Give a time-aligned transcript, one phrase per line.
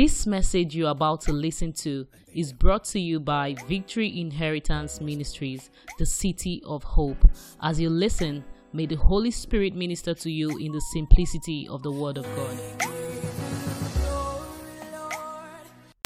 [0.00, 5.68] This message you're about to listen to is brought to you by Victory Inheritance Ministries,
[5.98, 7.18] the City of Hope.
[7.60, 8.42] As you listen,
[8.72, 12.58] may the Holy Spirit minister to you in the simplicity of the Word of God.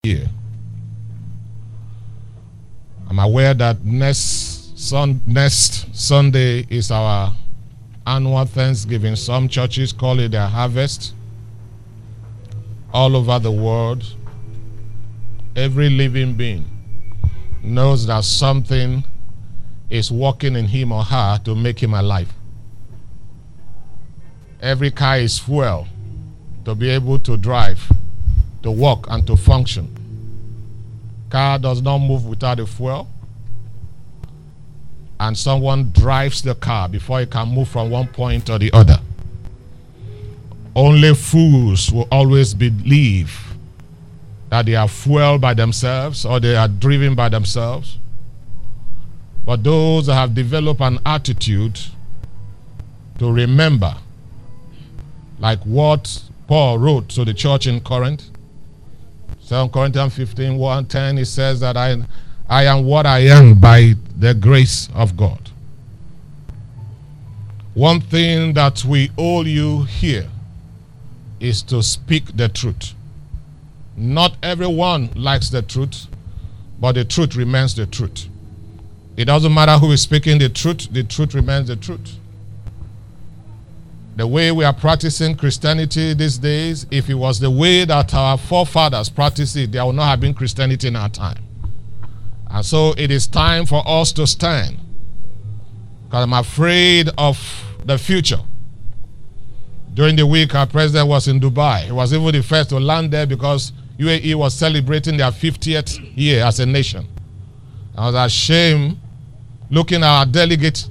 [0.02, 0.26] Here.
[3.08, 7.32] I'm aware that next, sun, next Sunday is our
[8.04, 9.14] annual Thanksgiving.
[9.14, 11.14] Some churches call it their harvest
[12.95, 14.04] all over the world,
[15.57, 16.64] every living being
[17.61, 19.02] knows that something
[19.90, 22.32] is working in him or her to make him alive.
[24.61, 25.88] Every car is fuel
[26.64, 27.93] to be able to drive,
[28.62, 29.90] to walk, and to function.
[31.30, 33.08] Car does not move without a fuel.
[35.19, 38.98] And someone drives the car before it can move from one point to the other.
[40.77, 43.55] Only fools will always believe
[44.51, 47.98] that they are fueled by themselves or they are driven by themselves.
[49.47, 51.78] But those that have developed an attitude
[53.19, 53.94] to remember,
[55.39, 58.31] like what Paul wrote to the church in Corinth,
[59.47, 61.97] 2 Corinthians 15 1 10, he says that I,
[62.48, 65.50] I am what I am by the grace of God.
[67.75, 70.28] One thing that we owe you here
[71.40, 72.94] is to speak the truth.
[73.96, 76.06] Not everyone likes the truth,
[76.80, 78.28] but the truth remains the truth.
[79.16, 82.16] It doesn't matter who is speaking the truth, the truth remains the truth.
[84.16, 88.38] The way we are practicing Christianity these days, if it was the way that our
[88.38, 91.42] forefathers practiced it, there would not have been Christianity in our time.
[92.48, 94.78] And so it is time for us to stand.
[96.04, 97.36] Because I'm afraid of
[97.84, 98.41] the future.
[99.95, 101.84] During the week, our president was in Dubai.
[101.84, 106.45] He was even the first to land there because UAE was celebrating their 50th year
[106.45, 107.06] as a nation.
[107.97, 108.98] I was ashamed
[109.70, 110.91] looking at our delegates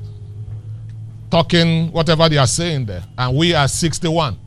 [1.29, 3.03] talking whatever they are saying there.
[3.17, 4.39] And we are 61.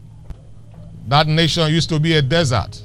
[1.09, 2.83] That nation used to be a desert.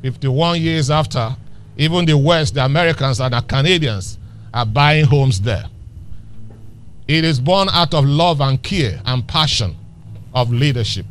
[0.00, 1.36] 51 years after,
[1.76, 4.18] even the West, the Americans, and the Canadians
[4.54, 5.64] are buying homes there.
[7.06, 9.76] It is born out of love and care and passion
[10.34, 11.06] of leadership.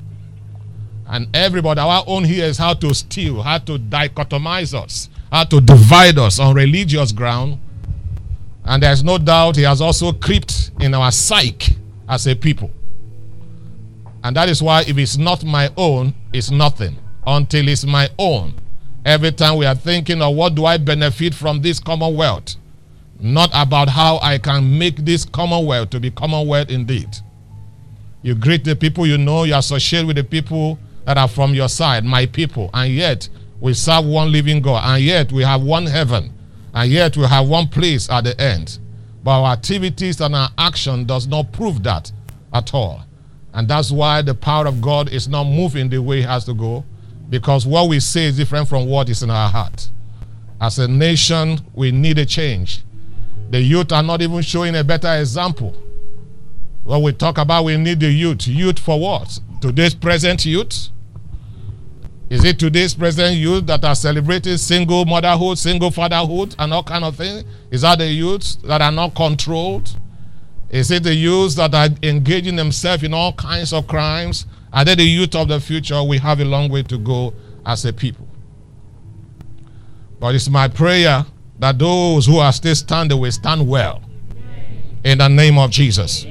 [1.08, 5.60] And everybody, our own here is how to steal, how to dichotomize us, how to
[5.60, 7.60] divide us on religious ground.
[8.64, 11.76] And there's no doubt he has also crept in our psyche
[12.08, 12.72] as a people.
[14.24, 18.54] And that is why if it's not my own, it's nothing until it's my own.
[19.04, 22.56] Every time we are thinking of what do I benefit from this commonwealth,
[23.20, 27.10] not about how I can make this commonwealth to be commonwealth indeed.
[28.22, 31.70] You greet the people you know, you associate with the people that are from your
[31.70, 33.28] side, my people, and yet
[33.60, 36.32] we serve one living God, and yet we have one heaven,
[36.74, 38.78] and yet we have one place at the end.
[39.24, 42.12] But our activities and our action does not prove that
[42.54, 43.04] at all.
[43.54, 46.54] And that's why the power of God is not moving the way it has to
[46.54, 46.86] go,
[47.30, 49.90] because what we say is different from what is in our heart.
[50.60, 52.84] As a nation, we need a change.
[53.50, 55.76] The youth are not even showing a better example.
[56.84, 59.40] When we talk about we need the youth, youth for what?
[59.62, 60.90] Today's present youth?
[62.30, 67.04] Is it today's present youth that are celebrating single motherhood, single fatherhood, and all kind
[67.04, 67.44] of things?
[67.70, 69.96] Is that the youth that are not controlled?
[70.70, 74.46] Is it the youth that are engaging themselves in all kinds of crimes?
[74.74, 76.02] Are they the youth of the future?
[76.02, 77.34] We have a long way to go
[77.66, 78.28] as a people.
[80.20, 81.26] But it's my prayer
[81.60, 84.02] that those who are still standing will stand well.
[85.04, 86.26] In the name of Jesus.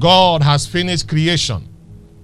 [0.00, 1.68] God has finished creation.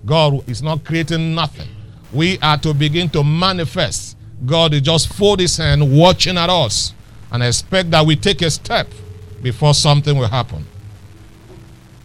[0.06, 1.68] God is not creating nothing.
[2.10, 4.16] We are to begin to manifest.
[4.46, 6.94] God is just fold his hand, watching at us,
[7.30, 8.88] and expect that we take a step
[9.42, 10.64] before something will happen.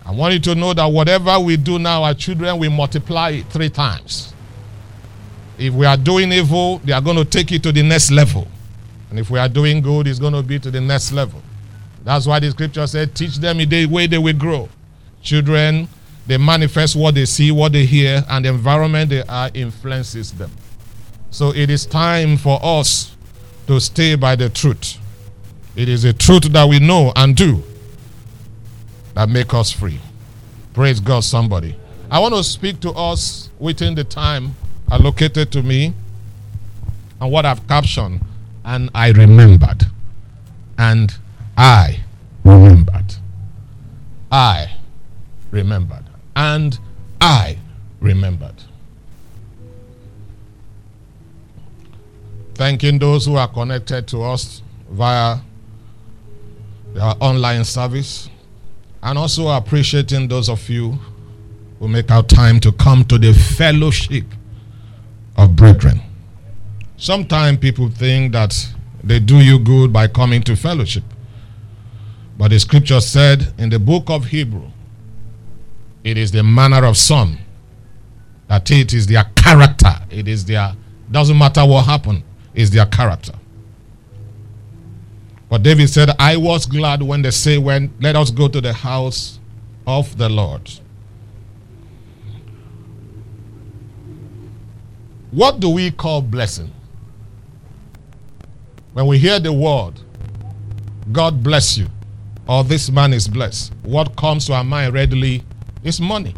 [0.06, 3.46] I want you to know that whatever we do now, our children will multiply it
[3.46, 4.34] three times.
[5.58, 8.46] If we are doing evil, they are going to take it to the next level.
[9.09, 11.41] And if we are doing good, it's going to be to the next level.
[12.03, 14.68] That's why the scripture said, teach them the way they will grow.
[15.22, 15.88] Children,
[16.28, 20.52] they manifest what they see, what they hear, and the environment they are influences them.
[21.29, 23.16] So it is time for us
[23.68, 24.97] to stay by the truth.
[25.76, 27.64] It is a truth that we know and do
[29.14, 30.00] that make us free.
[30.73, 31.76] Praise God, somebody.
[32.09, 34.56] I want to speak to us within the time
[34.91, 35.94] allocated to me
[37.22, 38.22] and what I've captioned,
[38.66, 39.84] and I remembered.
[40.78, 41.16] And
[41.56, 42.02] I
[42.44, 43.16] remembered.
[44.32, 44.78] I
[45.52, 46.06] remembered.
[46.36, 46.78] And
[47.20, 47.58] I
[48.00, 48.56] remembered.
[52.56, 55.38] Thanking those who are connected to us via
[57.00, 58.30] our online service.
[59.03, 61.00] And also appreciating those of you
[61.80, 64.26] who make our time to come to the fellowship
[65.38, 66.02] of brethren.
[66.97, 68.56] Sometimes people think that
[69.04, 71.04] they do you good by coming to fellowship.
[72.38, 74.70] But the scripture said in the book of Hebrew,
[76.03, 77.38] it is the manner of some
[78.48, 79.94] that it is their character.
[80.09, 80.76] It is their,
[81.09, 83.34] doesn't matter what happened, is their character.
[85.50, 88.74] But David said, I was glad when they say, when let us go to the
[88.74, 89.40] house
[89.86, 90.70] of the Lord.
[95.32, 96.72] What do we call blessing?
[98.94, 99.94] When we hear the word,
[101.12, 101.88] God bless you,
[102.47, 105.44] or this man is blessed, what comes to our mind readily
[105.84, 106.36] is money.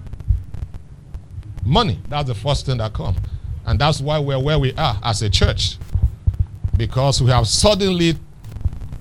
[1.66, 3.18] Money, that's the first thing that comes.
[3.66, 5.78] And that's why we're where we are as a church.
[6.76, 8.16] Because we have suddenly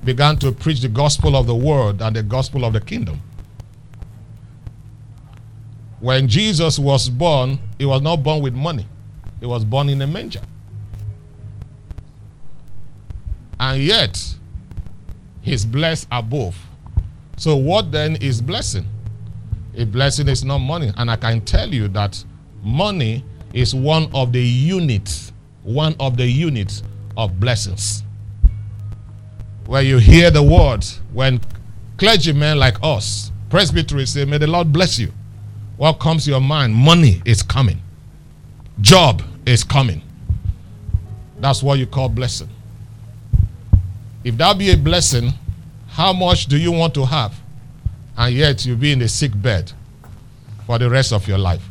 [0.04, 3.20] begun to preach the gospel of the world and the gospel of the kingdom.
[6.00, 8.86] When Jesus was born, he was not born with money,
[9.40, 10.42] he was born in a manger.
[13.60, 14.20] And yet,
[15.40, 16.56] he's blessed above.
[17.36, 18.84] So, what then is blessing?
[19.76, 20.92] A blessing is not money.
[20.96, 22.22] And I can tell you that
[22.62, 25.32] money is one of the units,
[25.62, 26.82] one of the units
[27.16, 28.02] of blessings.
[29.66, 31.40] Where you hear the word, when
[31.96, 35.12] clergymen like us, presbytery say, May the Lord bless you.
[35.76, 36.74] What comes to your mind?
[36.74, 37.80] Money is coming.
[38.80, 40.02] Job is coming.
[41.38, 42.48] That's what you call blessing.
[44.24, 45.32] If that be a blessing,
[45.88, 47.41] how much do you want to have?
[48.16, 49.72] And yet you'll be in a sick bed
[50.66, 51.66] for the rest of your life.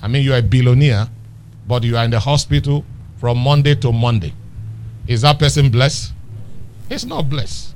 [0.00, 1.08] I mean, you're a billionaire,
[1.66, 2.84] but you are in the hospital
[3.18, 4.32] from Monday to Monday.
[5.06, 6.12] Is that person blessed?
[6.90, 7.74] It's not blessed.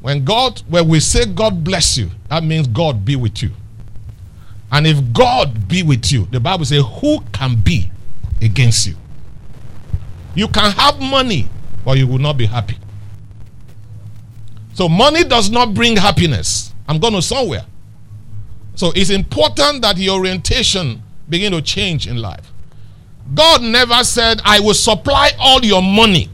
[0.00, 3.50] When God, when we say God bless you, that means God be with you.
[4.70, 7.90] And if God be with you, the Bible says, who can be
[8.42, 8.96] against you?
[10.34, 11.48] You can have money,
[11.84, 12.76] but you will not be happy.
[14.74, 16.73] So money does not bring happiness.
[16.88, 17.64] I'm going to somewhere.
[18.74, 22.52] So it's important that the orientation begin to change in life.
[23.34, 26.28] God never said, I will supply all your money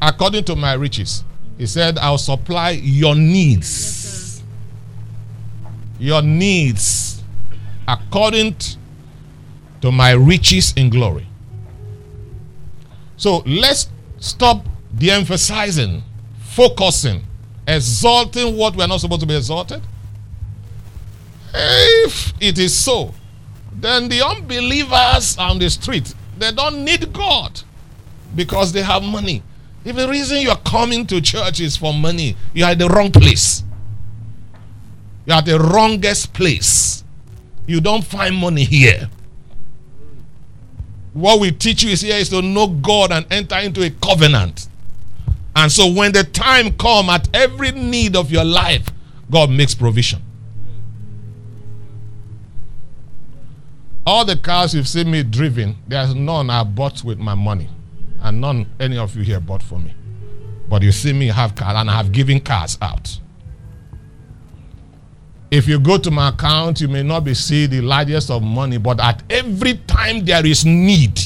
[0.00, 1.24] according to my riches.
[1.58, 4.42] He said, I'll supply your needs.
[5.98, 7.22] your needs
[7.88, 8.56] according
[9.80, 11.26] to my riches in glory.
[13.16, 16.02] So let's stop de emphasizing,
[16.38, 17.24] focusing,
[17.66, 19.82] exalting what we're not supposed to be exalted.
[21.54, 23.14] If it is so,
[23.72, 27.60] then the unbelievers on the street, they don't need God
[28.34, 29.42] because they have money.
[29.84, 33.62] If the reason you're coming to church is for money, you're at the wrong place.
[35.24, 37.04] You're at the wrongest place.
[37.66, 39.08] You don't find money here.
[41.12, 44.68] What we teach you is here is to know God and enter into a covenant.
[45.56, 48.86] And so when the time come at every need of your life,
[49.30, 50.22] God makes provision.
[54.06, 57.70] All the cars you've seen me driving, there's none I bought with my money.
[58.20, 59.94] And none any of you here bought for me.
[60.68, 63.18] But you see me have cars and I have given cars out.
[65.50, 68.76] If you go to my account, you may not be see the largest of money,
[68.76, 71.18] but at every time there is need,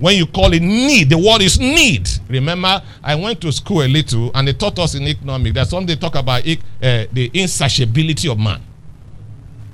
[0.00, 2.08] when you call it need, the word is need.
[2.28, 5.54] Remember, I went to school a little and they taught us in economics.
[5.54, 6.56] There's something they talk about uh,
[7.12, 8.62] the insatiability of man.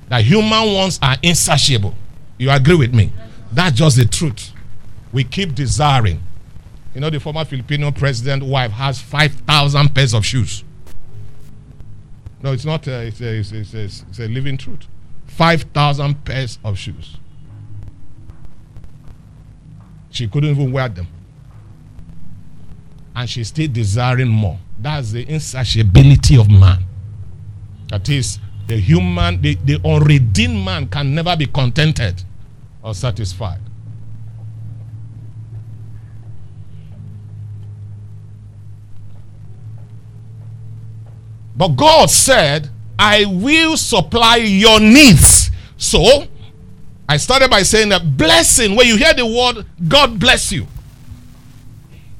[0.09, 1.95] That human wants are insatiable.
[2.37, 3.11] You agree with me?
[3.53, 4.51] That's just the truth.
[5.13, 6.21] We keep desiring.
[6.93, 10.65] You know, the former Filipino president wife has 5,000 pairs of shoes.
[12.43, 14.87] No, it's not, a, it's, a, it's, a, it's a living truth.
[15.27, 17.17] 5,000 pairs of shoes.
[20.09, 21.07] She couldn't even wear them.
[23.15, 24.59] And she's still desiring more.
[24.79, 26.85] That's the insatiability of man.
[27.89, 32.23] That is, the human, the, the unredeemed man can never be contented
[32.83, 33.59] or satisfied.
[41.55, 45.49] But God said, I will supply your needs.
[45.77, 46.27] So,
[47.09, 50.67] I started by saying that blessing, when you hear the word, God bless you.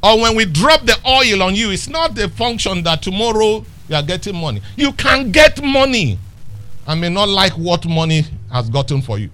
[0.01, 3.95] Or when we drop the oil on you, it's not the function that tomorrow you
[3.95, 4.61] are getting money.
[4.77, 6.19] You can get money
[6.87, 9.29] I may not like what money has gotten for you.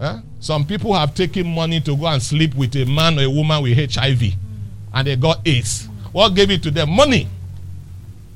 [0.00, 0.20] Eh?
[0.38, 3.64] Some people have taken money to go and sleep with a man or a woman
[3.64, 4.22] with HIV
[4.94, 5.88] and they got AIDS.
[6.12, 6.90] What gave it to them?
[6.90, 7.26] Money.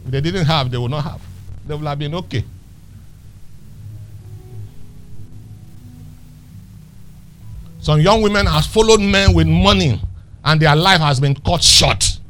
[0.05, 1.23] If they didn't have, they would not have.
[1.65, 2.45] They would have been okay.
[7.83, 10.01] Some young women have followed men with money
[10.45, 12.21] and their life has been cut short.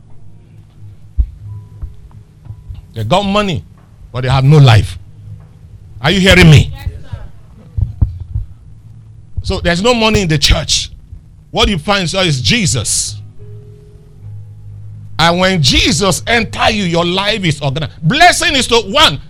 [2.95, 3.63] They got money,
[4.11, 4.99] but they have no life.
[6.01, 6.73] Are you hearing me?
[6.73, 6.89] Yes,
[9.43, 10.91] so there's no money in the church.
[11.51, 13.21] What you find so is Jesus.
[15.19, 17.93] And when Jesus enter you, your life is organized.
[18.09, 19.21] Blessing is to one.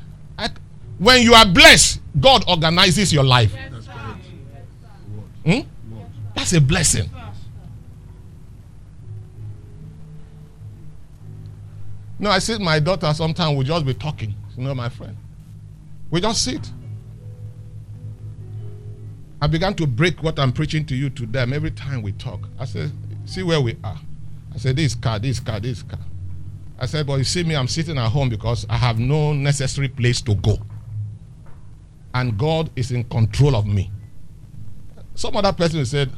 [0.98, 3.52] When you are blessed, God organizes your life.
[5.44, 5.62] Hmm?
[6.34, 7.10] That's a blessing.
[12.18, 14.34] No, I see my daughter sometimes will just be talking.
[14.56, 15.16] Know, my friend.
[16.10, 16.70] We just sit.
[19.40, 22.48] I began to break what I'm preaching to you to them every time we talk.
[22.60, 22.92] I said,
[23.24, 23.98] see where we are.
[24.54, 25.98] I said, this car, this car, this car.
[26.78, 29.88] I said, but you see me, I'm sitting at home because I have no necessary
[29.88, 30.58] place to go.
[32.14, 33.90] And God is in control of me.
[35.14, 36.12] Some other person said,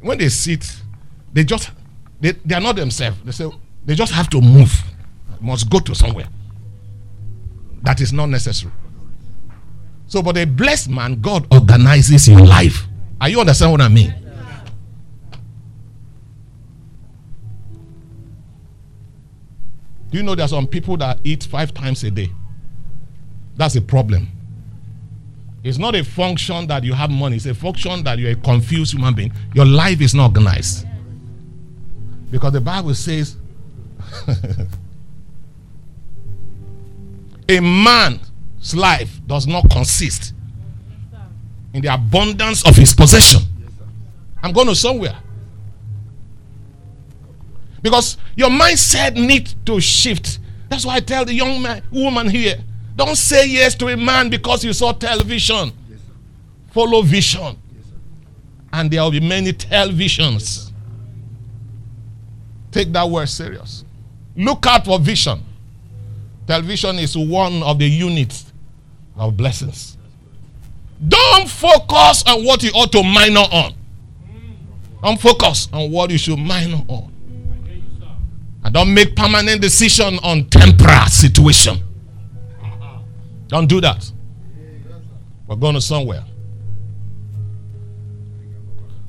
[0.00, 0.82] when they sit,
[1.32, 1.70] they just,
[2.20, 3.18] they, they are not themselves.
[3.24, 3.50] They say,
[3.84, 4.72] they just have to move,
[5.40, 6.28] must go to somewhere.
[7.82, 8.72] That is not necessary.
[10.06, 12.86] So, but a blessed man, God organizes your life.
[13.20, 14.14] Are you understand what I mean?
[20.10, 22.30] Do you know there are some people that eat five times a day?
[23.56, 24.28] That's a problem.
[25.62, 28.94] It's not a function that you have money, it's a function that you're a confused
[28.94, 29.32] human being.
[29.54, 30.86] Your life is not organized.
[32.30, 33.36] Because the Bible says
[37.48, 40.32] a man's life does not consist
[41.74, 43.40] in the abundance of his possession.
[44.42, 45.16] I'm going to somewhere.
[47.82, 50.38] Because your mindset needs to shift.
[50.68, 52.58] That's why I tell the young man, woman here,
[52.96, 55.72] don't say yes to a man because you saw television.
[56.72, 57.56] Follow vision.
[58.72, 60.70] and there will be many televisions.
[62.70, 63.84] Take that word serious.
[64.36, 65.42] Look out for vision.
[66.46, 68.52] Television is one of the units
[69.16, 69.96] of blessings.
[71.06, 73.74] Don't focus on what you ought to minor on.
[75.02, 77.12] Don't focus on what you should minor on.
[78.62, 81.80] And don't make permanent decision on temporal situation.
[83.50, 84.10] Don't do that.
[85.48, 86.24] We're going to somewhere.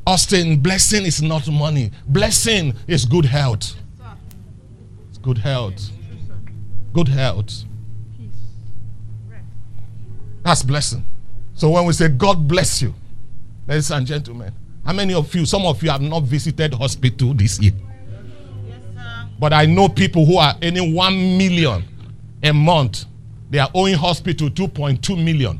[0.08, 1.92] Austin, blessing is not money.
[2.08, 3.76] Blessing is good health.
[5.10, 5.92] It's good health.
[6.92, 7.66] Good health.
[10.44, 11.06] That's blessing.
[11.54, 12.96] So when we say God bless you,
[13.68, 14.52] ladies and gentlemen,
[14.84, 17.74] how many of you, some of you have not visited hospital this year?
[18.68, 18.80] Yes,
[19.40, 21.84] but I know people who are earning 1 million
[22.42, 23.06] a month.
[23.52, 25.60] They are owing hospital 2.2 million.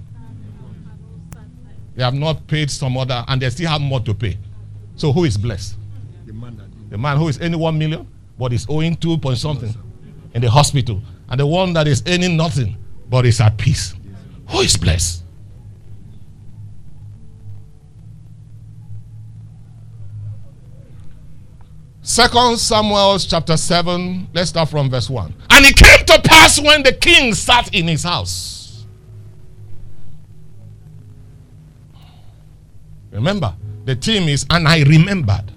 [1.94, 4.38] They have not paid some other, and they still have more to pay.
[4.96, 5.76] So who is blessed?
[6.90, 8.08] The man who is earning 1 million,
[8.40, 9.76] but is owing 2 point something
[10.34, 11.02] in the hospital.
[11.30, 12.78] And the one that is earning nothing,
[13.10, 13.94] but is at peace.
[14.50, 15.21] Who is blessed?
[22.12, 25.34] Second Samuel chapter 7, let's start from verse 1.
[25.50, 28.86] And it came to pass when the king sat in his house.
[33.12, 35.54] Remember, the theme is, and I remembered.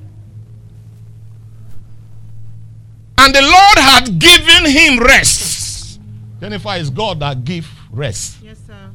[3.18, 5.98] And the Lord had given him rest.
[6.38, 8.36] Jennifer is God that give rest.
[8.44, 8.90] Yes, sir.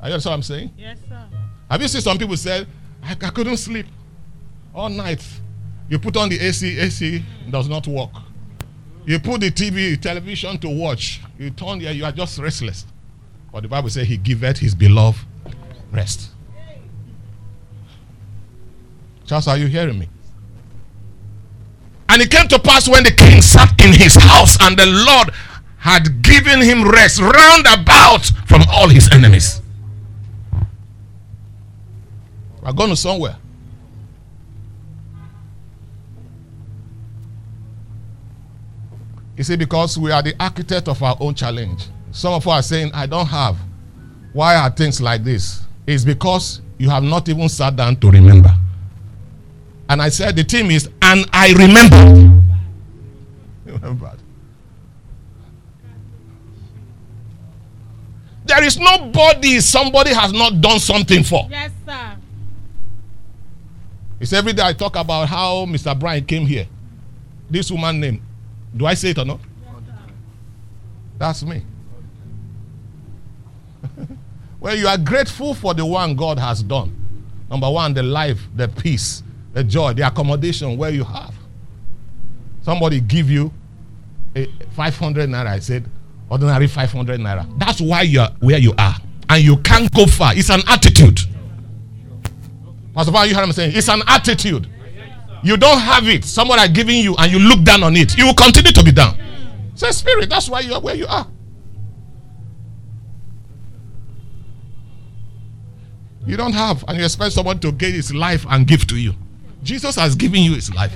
[0.00, 0.70] Are you understand what I'm saying?
[0.76, 1.26] Yes, sir.
[1.70, 2.66] Have you seen some people say,
[3.02, 3.86] I, I couldn't sleep
[4.74, 5.24] all night.
[5.90, 8.10] You put on the AC, AC does not work.
[9.04, 11.20] You put the TV, television to watch.
[11.36, 12.86] You turn there, you are just restless.
[13.52, 15.18] But the Bible says he giveth his beloved
[15.90, 16.30] rest.
[19.26, 20.08] Charles, are you hearing me?
[22.08, 25.30] And it came to pass when the king sat in his house and the Lord
[25.78, 29.60] had given him rest round about from all his enemies.
[32.62, 33.39] We're going to somewhere.
[39.40, 41.86] You see, because we are the architect of our own challenge.
[42.10, 43.56] Some of us are saying, I don't have.
[44.34, 45.62] Why are things like this?
[45.86, 48.54] It's because you have not even sat down to remember.
[49.88, 52.44] And I said, the team is, and I remember.
[53.64, 54.18] Remembered.
[58.44, 61.46] There is nobody somebody has not done something for.
[61.48, 62.16] Yes, sir.
[64.20, 65.98] It's every day I talk about how Mr.
[65.98, 66.66] Brian came here.
[67.48, 68.22] This woman name.
[68.76, 69.40] Do I say it or not?
[71.18, 71.62] That's me.
[74.60, 76.96] well, you are grateful for the one God has done.
[77.50, 79.22] Number one, the life, the peace,
[79.52, 81.34] the joy, the accommodation where you have.
[82.62, 83.52] Somebody give you
[84.36, 85.46] a 500 naira.
[85.46, 85.90] I said,
[86.28, 87.58] ordinary 500 naira.
[87.58, 88.94] That's why you're where you are.
[89.28, 90.34] And you can't go far.
[90.34, 91.20] It's an attitude.
[92.94, 94.68] Pastor Paul, you heard him saying, it's an attitude.
[95.42, 96.24] You don't have it.
[96.24, 98.16] Someone are giving you and you look down on it.
[98.16, 99.16] You will continue to be down.
[99.74, 101.26] Say spirit, that's why you are where you are.
[106.26, 109.14] You don't have, and you expect someone to get his life and give to you.
[109.62, 110.92] Jesus has given you his life.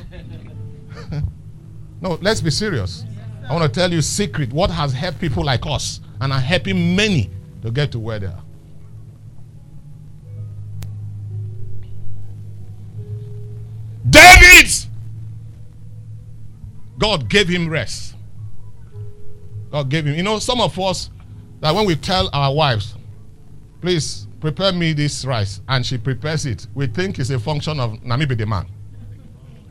[2.00, 3.04] no, let's be serious.
[3.48, 6.94] I want to tell you secret what has helped people like us and are helping
[6.94, 7.30] many
[7.62, 8.44] to get to where they are.
[14.54, 14.72] David!
[16.98, 18.14] God gave him rest.
[19.70, 20.14] God gave him.
[20.14, 21.10] You know, some of us,
[21.60, 22.94] that when we tell our wives,
[23.80, 27.92] please prepare me this rice, and she prepares it, we think it's a function of
[28.02, 28.66] Namibi the man.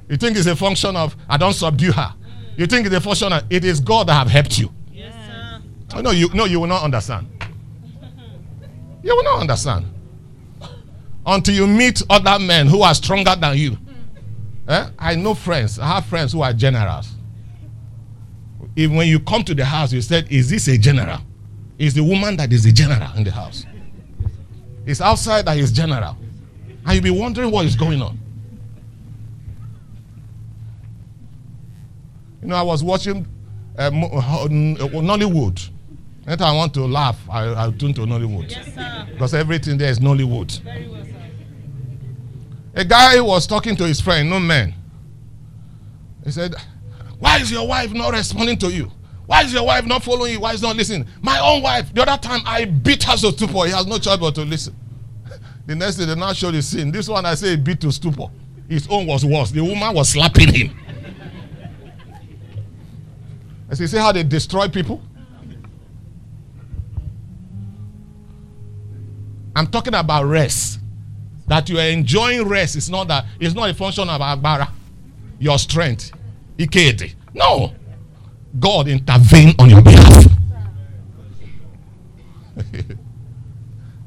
[0.09, 2.13] You think it's a function of I don't subdue her.
[2.57, 4.69] You think it's a function of it is God that have helped you.
[4.91, 5.61] Yes, sir.
[5.95, 7.27] Oh, no, you no, you will not understand.
[9.01, 9.85] You will not understand.
[11.25, 13.77] Until you meet other men who are stronger than you.
[14.67, 14.89] Eh?
[14.97, 15.79] I know friends.
[15.79, 17.13] I have friends who are generals.
[18.75, 21.19] If when you come to the house, you said, Is this a general?
[21.77, 23.65] Is the woman that is the general in the house.
[24.85, 26.17] It's outside that is general.
[26.85, 28.19] And you'll be wondering what is going on.
[32.41, 33.25] You know, I was watching
[33.77, 33.89] uh, uh
[34.47, 35.69] Nollywood.
[36.27, 38.49] Anytime I want to laugh, I, I tune to Nollywood.
[38.51, 40.63] Yes, because everything there is Nollywood.
[40.63, 41.05] Well,
[42.73, 44.73] a guy was talking to his friend, no man.
[46.23, 46.55] He said,
[47.19, 48.91] Why is your wife not responding to you?
[49.25, 50.39] Why is your wife not following you?
[50.39, 51.07] Why is not listening?
[51.21, 53.65] My own wife, the other time I beat her to stupor.
[53.65, 54.75] He has no choice but to listen.
[55.65, 56.91] The next day, they now show the scene.
[56.91, 58.25] This one, I say, beat to stupor.
[58.67, 59.51] His own was worse.
[59.51, 60.77] The woman was slapping him.
[63.69, 65.01] As you see how they destroy people?
[69.55, 70.79] I'm talking about rest.
[71.47, 74.69] That you are enjoying rest is not that it's not a function of agbara,
[75.39, 76.11] your strength.
[76.57, 77.15] Ikete.
[77.33, 77.73] No.
[78.59, 80.25] God intervene on your behalf.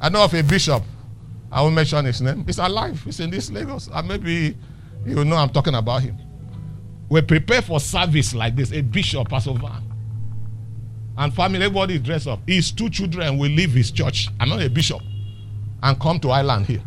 [0.00, 0.82] I know of a bishop.
[1.50, 2.44] I won't mention his name.
[2.46, 3.02] He's alive.
[3.02, 3.88] He's in this Lagos.
[3.92, 4.56] And maybe
[5.04, 6.16] you know I'm talking about him.
[7.08, 8.72] We prepare for service like this.
[8.72, 9.82] A bishop, Pastor Van.
[11.18, 12.40] And family, everybody dress up.
[12.46, 14.28] His two children will leave his church.
[14.38, 15.00] I'm not a bishop.
[15.82, 16.82] And come to Ireland here.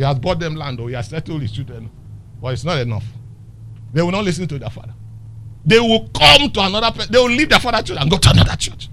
[0.00, 1.90] He has bought them land or he has settled his children.
[2.40, 3.04] But it's not enough.
[3.92, 4.94] They will not listen to their father.
[5.66, 7.08] They will come to another place.
[7.08, 8.88] They will leave their father church and go to another church.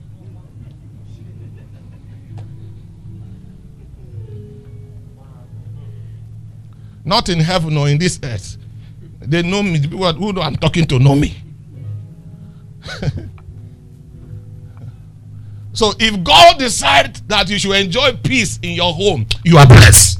[7.05, 8.57] Not in heaven or in this earth.
[9.21, 9.79] They know me.
[9.79, 10.03] Who
[10.41, 11.37] I'm talking to know me.
[15.71, 20.16] so if God decides that you should enjoy peace in your home, you are blessed.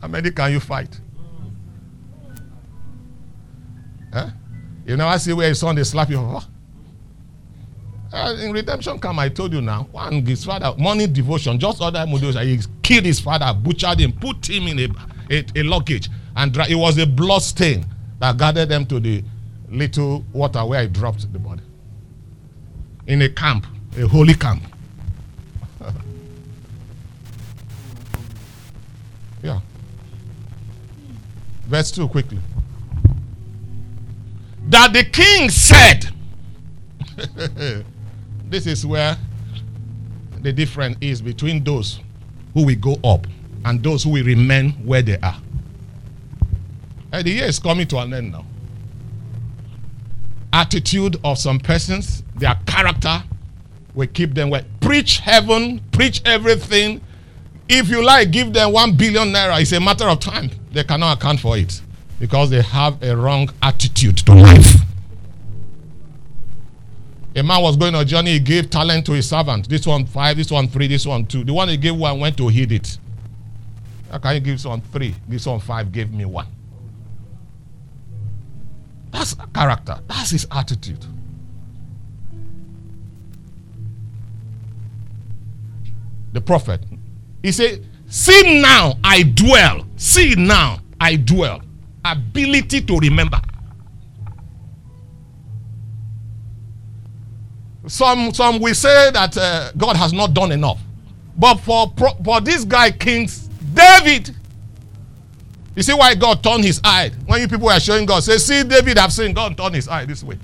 [0.00, 1.00] How many can you fight?
[4.12, 4.30] Huh?
[4.86, 6.18] You never see where his son they slap you.
[8.12, 9.88] Uh, in redemption come, I told you now.
[9.90, 12.40] One his father, morning devotion, just other modules.
[12.44, 16.66] He killed his father, butchered him, put him in a, a, a luggage, and dry,
[16.68, 17.84] it was a blood stain
[18.20, 19.24] that gathered them to the
[19.68, 21.62] little water where I dropped the body.
[23.08, 23.66] In a camp,
[23.98, 24.62] a holy camp.
[31.74, 32.38] Verse 2 quickly.
[34.68, 36.08] That the king said,
[38.48, 39.18] This is where
[40.40, 41.98] the difference is between those
[42.52, 43.26] who will go up
[43.64, 45.36] and those who will remain where they are.
[47.10, 48.46] And the year is coming to an end now.
[50.52, 53.20] Attitude of some persons, their character
[53.96, 54.64] will keep them where.
[54.80, 57.00] Preach heaven, preach everything.
[57.68, 59.60] If you like, give them one billion naira.
[59.60, 60.52] It's a matter of time.
[60.74, 61.80] They cannot account for it
[62.20, 64.74] because they have a wrong attitude to life.
[67.36, 69.68] A man was going on a journey, he gave talent to his servant.
[69.68, 71.44] This one five, this one three, this one two.
[71.44, 72.98] The one he gave one went to hid it.
[74.10, 75.14] How can you give this one three?
[75.26, 76.46] This one five gave me one.
[79.10, 79.98] That's character.
[80.08, 81.04] That's his attitude.
[86.34, 86.80] the prophet.
[87.42, 89.84] He said, See now I dwell.
[89.96, 91.62] See now I dwell.
[92.04, 93.40] Ability to remember.
[97.88, 100.80] Some, some will say that uh, God has not done enough.
[101.36, 101.92] But for,
[102.24, 103.28] for this guy, King
[103.74, 104.32] David,
[105.74, 107.10] you see why God turned his eye?
[107.26, 110.04] When you people are showing God, say, See, David, I've seen God turn his eye
[110.04, 110.38] this way.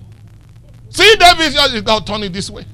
[0.89, 2.67] See, David, God turn it this way.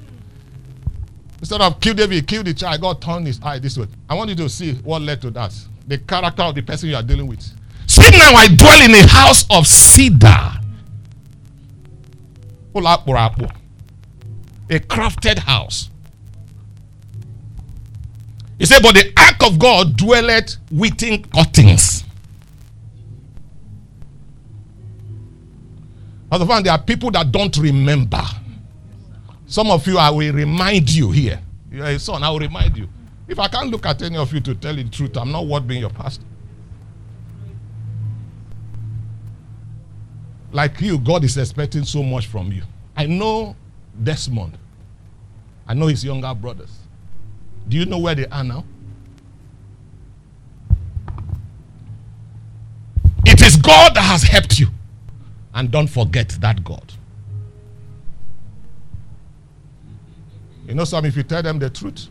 [1.39, 3.87] Instead of kill David, kill the child, God turned his eye this way.
[4.09, 5.53] I want you to see what led to that.
[5.87, 7.41] The character of the person you are dealing with.
[7.85, 10.51] See now I dwell in a house of cedar.
[14.69, 15.89] A crafted house.
[18.59, 22.03] He said, But the ark of God dwelleth within cuttings.
[26.31, 28.21] As of there are people that don't remember.
[29.47, 31.41] Some of you, I will remind you here.
[31.71, 32.87] You're a son, I will remind you.
[33.27, 35.47] If I can't look at any of you to tell you the truth, I'm not
[35.47, 36.23] worth being your pastor.
[40.51, 42.63] Like you, God is expecting so much from you.
[42.95, 43.55] I know
[44.01, 44.57] Desmond.
[45.67, 46.79] I know his younger brothers.
[47.67, 48.63] Do you know where they are now?
[53.25, 54.67] It is God that has helped you.
[55.53, 56.93] And don't forget that God.
[60.67, 62.09] You know, some if you tell them the truth,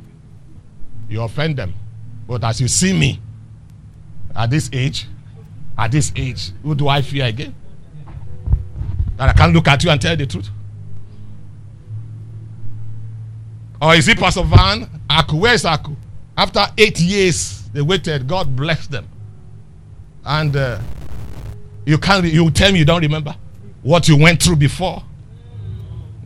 [1.08, 1.74] you offend them.
[2.26, 3.20] But as you see me
[4.34, 5.06] at this age,
[5.76, 7.54] at this age, who do I fear again?
[9.18, 10.48] That I can't look at you and tell the truth.
[13.80, 14.88] Or is it Pastor Van?
[15.10, 15.94] Aku, where's Aku?
[16.36, 18.26] After eight years, they waited.
[18.26, 19.06] God blessed them.
[20.24, 20.80] And uh,
[21.84, 23.36] you can't, you tell me you don't remember
[23.82, 25.02] what you went through before.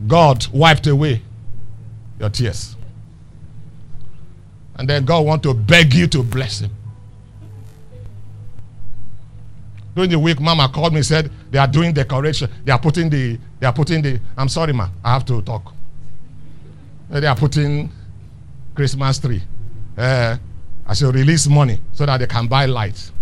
[0.06, 1.22] God wiped away
[2.20, 2.76] your tears.
[4.76, 6.70] And then God want to beg you to bless him.
[9.94, 12.48] During the week, Mama called me said they are doing decoration.
[12.64, 15.74] They are putting the they are putting the I'm sorry, ma, I have to talk.
[17.10, 17.90] They are putting
[18.74, 19.42] Christmas tree.
[19.98, 20.36] Uh,
[20.86, 23.12] I should release money so that they can buy lights.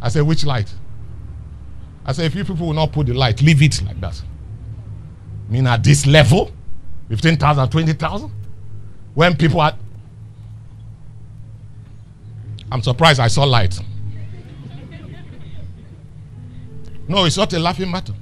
[0.00, 0.72] I said, which light?
[2.04, 4.20] I said, if you people will not put the light, leave it like that.
[5.48, 6.52] I mean, at this level,
[7.12, 8.30] 15,000, 20,000?
[9.14, 9.74] When people are.
[12.70, 13.78] I'm surprised I saw light.
[17.06, 18.14] No, it's not a laughing matter.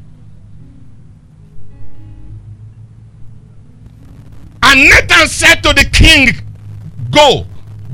[4.62, 6.30] And Nathan said to the king,
[7.10, 7.46] Go,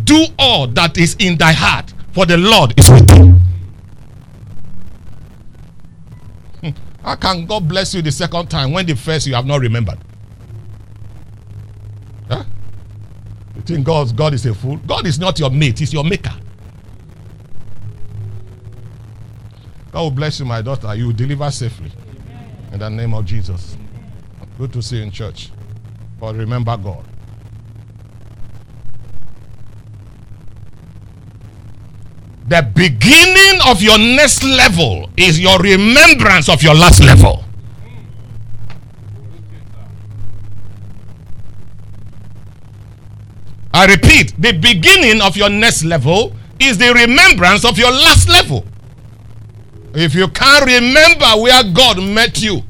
[0.04, 3.40] do all that is in thy heart, for the Lord is with you.
[6.60, 6.70] Hmm.
[7.02, 9.98] How can God bless you the second time when the first you have not remembered?
[12.28, 12.44] Huh?
[13.56, 14.76] You think God, God is a fool?
[14.86, 16.34] God is not your mate, He's your maker.
[19.90, 20.94] God will bless you, my daughter.
[20.94, 21.90] You will deliver safely.
[22.70, 23.78] In the name of Jesus.
[24.58, 25.50] Good to see you in church.
[26.20, 27.02] But remember God.
[32.48, 37.45] The beginning of your next level is your remembrance of your last level.
[43.76, 48.64] I repeat, the beginning of your next level is the remembrance of your last level.
[49.92, 52.62] If you can't remember where God met you,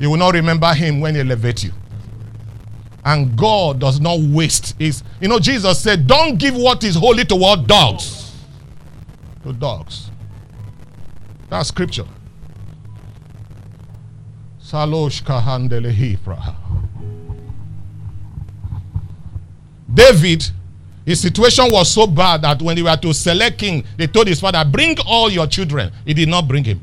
[0.00, 1.70] you will not remember him when he elevates you.
[3.04, 5.04] And God does not waste his.
[5.20, 8.34] You know, Jesus said, Don't give what is holy to what dogs.
[9.44, 10.10] To dogs.
[11.50, 12.06] That's scripture.
[14.60, 15.92] Salosh kahandele
[19.94, 20.50] David,
[21.06, 24.40] his situation was so bad that when they were to select king, they told his
[24.40, 25.92] father, Bring all your children.
[26.04, 26.82] He did not bring him.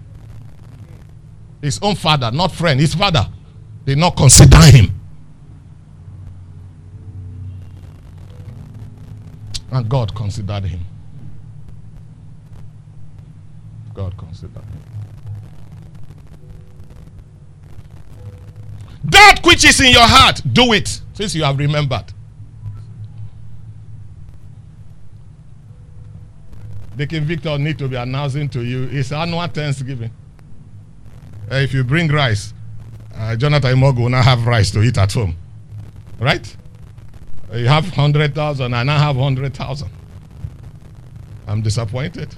[1.62, 3.28] His own father, not friend, his father,
[3.86, 5.00] did not consider him.
[9.71, 10.82] And God considered him.
[13.93, 14.82] God considered him.
[19.06, 22.06] That which is in your heart, do it since you have remembered.
[26.95, 30.12] Deacon Victor need to be announcing to you his annual Thanksgiving.
[31.49, 32.54] Uh, if you bring rice,
[33.15, 35.36] uh, Jonathan Imogu will not have rice to eat at home.
[36.19, 36.56] Right?
[37.54, 39.89] You have 100,000 and I have 100,000.
[41.47, 42.34] I'm disappointed.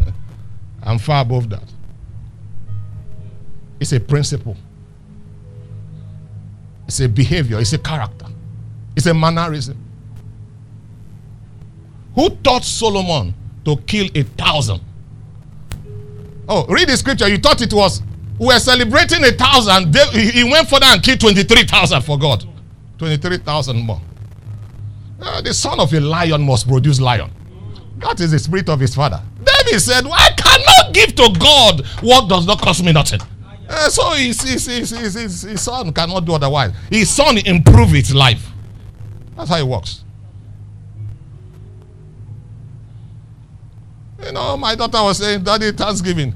[0.82, 1.64] I'm far above that.
[3.80, 4.56] It's a principle,
[6.86, 8.26] it's a behavior, it's a character.
[8.96, 9.89] It's a mannerism.
[12.14, 14.80] Who taught Solomon to kill a thousand?
[16.48, 17.28] Oh, read the scripture.
[17.28, 18.02] You thought it was
[18.40, 19.94] we were celebrating a thousand.
[20.14, 22.42] He went further and killed 23,000 for God.
[22.96, 24.00] 23,000 more.
[25.20, 27.30] Uh, the son of a lion must produce lion.
[27.98, 29.22] That is the spirit of his father.
[29.44, 33.20] David said, well, I cannot give to God what does not cost me nothing.
[33.68, 36.72] Uh, so his, his, his, his, son cannot do otherwise.
[36.90, 38.50] His son improve his life.
[39.36, 40.02] That's how it works.
[44.24, 46.34] You know, my daughter was saying, Daddy, Thanksgiving.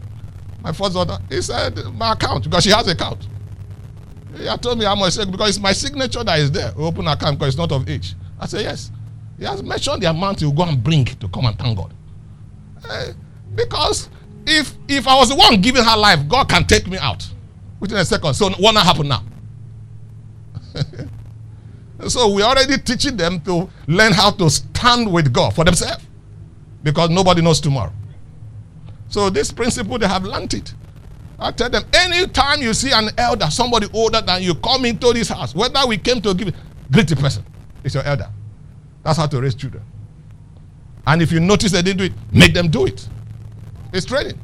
[0.63, 3.29] My first daughter, he said, my account, because she has an account.
[4.37, 6.73] He had told me how much, because it's my signature that is there.
[6.77, 8.15] Open account because it's not of age.
[8.41, 8.91] I said, yes.
[9.39, 11.93] He has mentioned the amount he will go and bring to come and thank God.
[12.89, 13.13] Uh,
[13.55, 14.09] because
[14.47, 17.27] if if I was the one giving her life, God can take me out
[17.81, 18.35] within a second.
[18.35, 19.23] So what not happen now?
[22.09, 26.05] so we're already teaching them to learn how to stand with God for themselves.
[26.85, 27.93] Because nobody knows tomorrow.
[29.09, 30.75] So this principle they have learned it.
[31.39, 35.29] I tell them, anytime you see an elder, somebody older than you, come into this
[35.29, 36.55] house, whether we came to give,
[36.93, 37.45] greet the person.
[37.83, 38.29] It's your elder.
[39.03, 39.83] That's how to raise children.
[41.07, 43.09] And if you notice they didn't do it, make them do it.
[43.93, 44.39] It's training.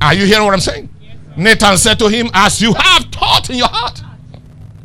[0.00, 0.88] Are you hearing what I'm saying?
[1.00, 4.02] Yes, Nathan said to him, As you have taught in your heart,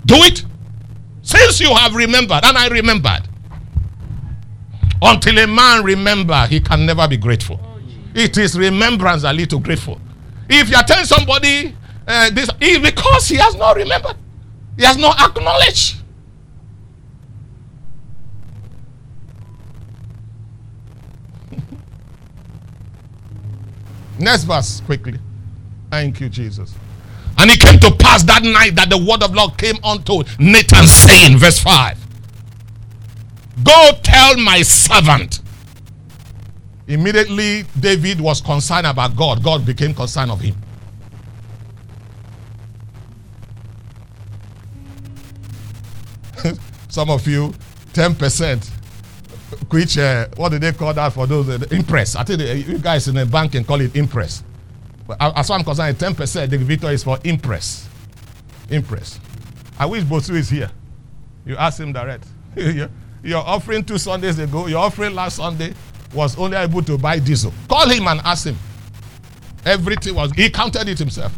[0.05, 0.43] do it.
[1.21, 3.27] Since you have remembered, and I remembered.
[5.05, 7.59] Until a man remember, he can never be grateful.
[8.15, 9.99] It is remembrance that lead to grateful.
[10.49, 11.75] If you are telling somebody
[12.07, 14.15] uh, this, it's because he has not remembered.
[14.77, 15.97] He has not acknowledged.
[24.19, 25.19] Next verse, quickly.
[25.91, 26.73] Thank you, Jesus.
[27.37, 30.87] And it came to pass that night that the word of Lord came unto Nathan,
[30.87, 32.02] saying, verse 5
[33.61, 35.41] Go tell my servant.
[36.87, 39.43] Immediately, David was concerned about God.
[39.43, 40.55] God became concerned of him.
[46.89, 47.53] Some of you,
[47.93, 48.69] 10%,
[49.71, 51.47] which, uh, what do they call that for those?
[51.47, 52.17] Uh, imprest.
[52.17, 54.43] I think the, you guys in the bank can call it imprest.
[55.07, 57.87] But as far as I'm concerned, 10%, the victor is for imprest.
[58.69, 59.21] Imprest.
[59.77, 60.71] I wish Bosu is here.
[61.45, 62.25] You ask him direct.
[63.23, 65.73] your offering two Sundays ago, your offering last Sunday
[66.13, 67.53] was only able to buy diesel.
[67.67, 68.57] Call him and ask him.
[69.65, 71.33] Everything was, he counted it himself.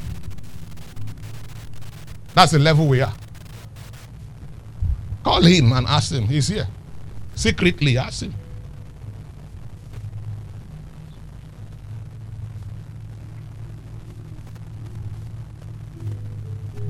[2.34, 3.14] That's the level we are.
[5.24, 6.28] Call him and ask him.
[6.28, 6.68] He's here.
[7.36, 8.34] Secretly ask him.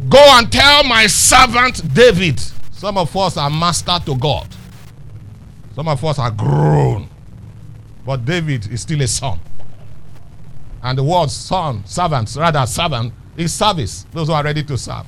[0.10, 2.40] Go and tell my servant David.
[2.72, 4.55] Some of us are master to God.
[5.76, 7.10] Some of us are grown.
[8.06, 9.40] But David is still a son.
[10.82, 14.06] And the word son, servants, rather servant, is service.
[14.14, 15.06] Those who are ready to serve.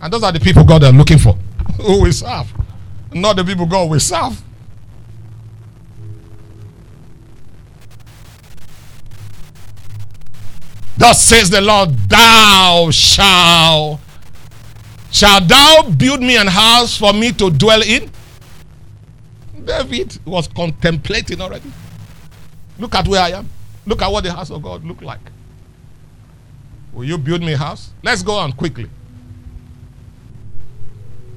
[0.00, 1.32] And those are the people God are looking for.
[1.82, 2.52] who will serve.
[3.12, 4.40] Not the people God will serve.
[10.96, 14.00] Thus says the Lord, Thou shalt
[15.10, 18.10] shalt thou build me an house for me to dwell in?
[19.66, 21.70] David was contemplating already.
[22.78, 23.48] Look at where I am.
[23.84, 25.20] Look at what the house of God look like.
[26.92, 27.90] Will you build me a house?
[28.02, 28.88] Let's go on quickly.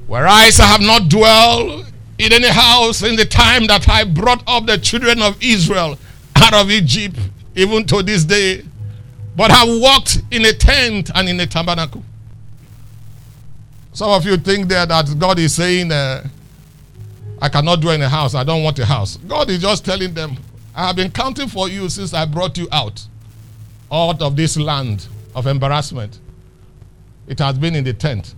[0.07, 4.65] Whereas I have not dwelled in any house in the time that I brought up
[4.65, 5.97] the children of Israel
[6.35, 7.17] out of Egypt,
[7.55, 8.63] even to this day,
[9.35, 12.03] but have walked in a tent and in a tabernacle.
[13.93, 16.27] Some of you think there that God is saying, uh,
[17.41, 19.17] I cannot dwell in a house, I don't want a house.
[19.17, 20.35] God is just telling them,
[20.75, 23.05] I have been counting for you since I brought you out,
[23.91, 26.19] out of this land of embarrassment.
[27.27, 28.33] It has been in the tent.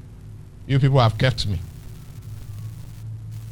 [0.68, 1.60] You people have kept me.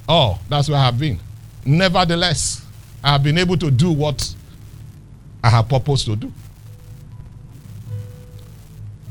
[0.07, 1.19] Oh, that's where I have been.
[1.65, 2.65] Nevertheless,
[3.03, 4.35] I have been able to do what
[5.43, 6.31] I have purposed to do.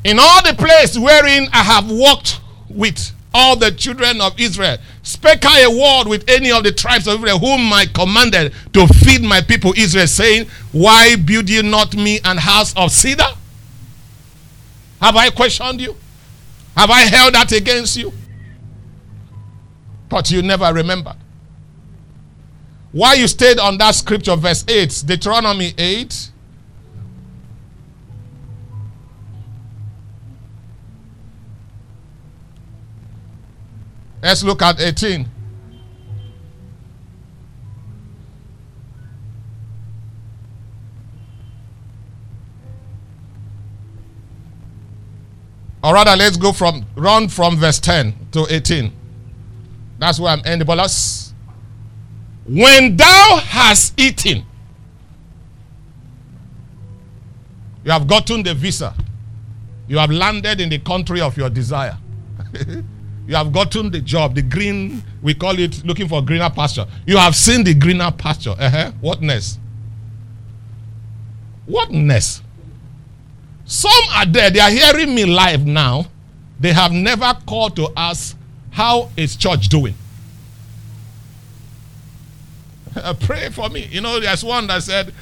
[0.05, 5.46] In all the place wherein I have walked with all the children of Israel, spake
[5.46, 9.22] I a word with any of the tribes of Israel, whom I commanded to feed
[9.22, 13.31] my people Israel, saying, Why build ye not me an house of cedar?
[15.01, 15.94] Have I questioned you?
[16.77, 18.12] Have I held that against you?
[20.09, 21.16] But you never remembered.
[22.90, 26.31] Why you stayed on that scripture, verse 8, Deuteronomy 8.
[34.22, 35.28] Let's look at 18.
[45.85, 48.92] Or rather, let's go from run from verse 10 to 18.
[49.98, 50.66] That's where I'm ending.
[50.66, 51.33] But let's
[52.48, 54.44] when thou hast eaten,
[57.85, 58.94] you have gotten the visa.
[59.87, 61.96] You have landed in the country of your desire.
[63.29, 66.87] you have gotten the job, the green, we call it looking for greener pasture.
[67.07, 68.55] You have seen the greener pasture.
[68.59, 68.91] Uh-huh.
[69.03, 69.61] What next?
[71.67, 72.43] What next?
[73.67, 76.07] Some are there, they are hearing me live now.
[76.59, 78.35] They have never called to ask,
[78.71, 79.95] How is church doing?
[83.21, 83.88] Pray for me.
[83.91, 85.12] You know, there's one that said,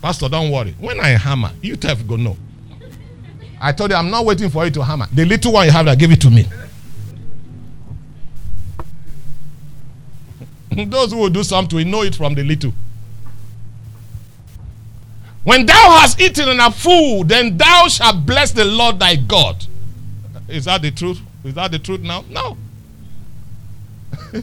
[0.00, 0.74] Pastor, don't worry.
[0.80, 2.38] When I hammer, you tell go no.
[3.60, 5.08] I told you, I'm not waiting for you to hammer.
[5.12, 6.46] The little one you have, that give it to me.
[10.86, 12.72] Those who will do something, we know it from the little.
[15.42, 19.66] When thou hast eaten and art full, then thou shalt bless the Lord thy God.
[20.48, 21.20] Is that the truth?
[21.44, 22.24] Is that the truth now?
[22.28, 22.58] No.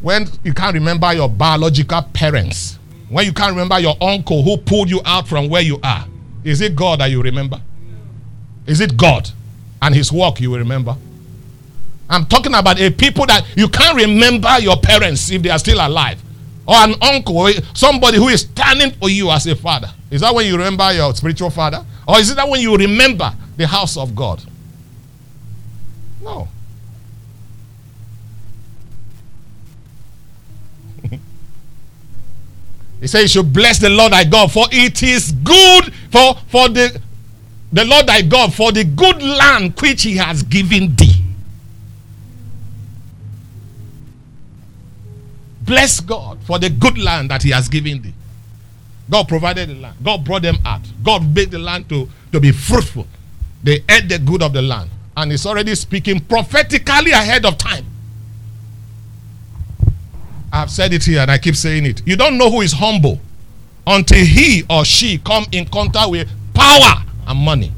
[0.00, 4.90] when you can't remember your biological parents, when you can't remember your uncle who pulled
[4.90, 6.06] you out from where you are,
[6.42, 7.60] is it God that you remember?
[8.66, 9.30] Is it God
[9.80, 10.96] and his work you will remember?
[12.10, 15.78] I'm talking about a people that you can't remember your parents if they are still
[15.78, 16.20] alive
[16.66, 19.88] or an uncle, somebody who is standing for you as a father.
[20.10, 21.84] Is that when you remember your spiritual father?
[22.06, 24.42] Or is it that when you remember the house of God?
[26.20, 26.48] No.
[33.00, 36.68] he says, You should bless the Lord thy God, for it is good for, for
[36.68, 37.00] the,
[37.72, 41.19] the Lord thy God, for the good land which he has given thee.
[45.70, 48.12] Bless God for the good land that He has given thee.
[49.08, 49.96] God provided the land.
[50.02, 50.80] God brought them out.
[51.04, 53.06] God made the land to, to be fruitful.
[53.62, 54.90] They ate the good of the land.
[55.16, 57.86] And He's already speaking prophetically ahead of time.
[60.52, 62.02] I've said it here and I keep saying it.
[62.04, 63.20] You don't know who is humble
[63.86, 67.70] until he or she come in contact with power and money.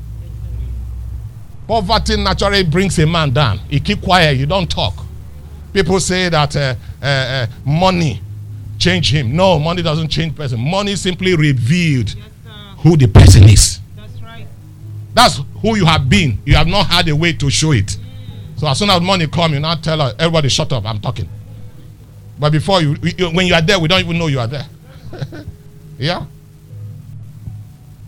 [1.69, 3.61] Poverty naturally brings a man down.
[3.69, 4.95] You keep quiet, you don't talk.
[5.75, 8.21] People say that uh, uh, uh, money
[8.79, 9.35] change him.
[9.35, 10.61] No, money doesn't change person.
[10.61, 12.27] Money simply revealed yes,
[12.79, 13.81] who the person is.
[13.97, 14.47] That's right.
[15.15, 16.39] That's who you have been.
[16.45, 17.87] You have not had a way to show it.
[17.87, 18.59] Mm.
[18.59, 21.29] So as soon as money come, you now tell her, everybody shut up, I'm talking.
[22.39, 24.67] But before you, you, when you are there, we don't even know you are there.
[25.99, 26.25] yeah.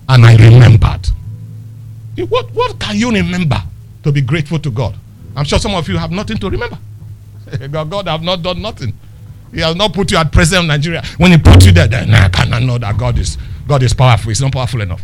[0.08, 1.08] And I remembered.
[2.28, 3.62] What, what can you remember
[4.02, 4.96] to be grateful to God?
[5.36, 6.78] I'm sure some of you have nothing to remember.
[7.70, 8.92] God, have not done nothing.
[9.52, 11.02] He has not put you at president of Nigeria.
[11.16, 14.30] When he put you there, then I cannot know that God is God is powerful.
[14.30, 15.02] He's not powerful enough.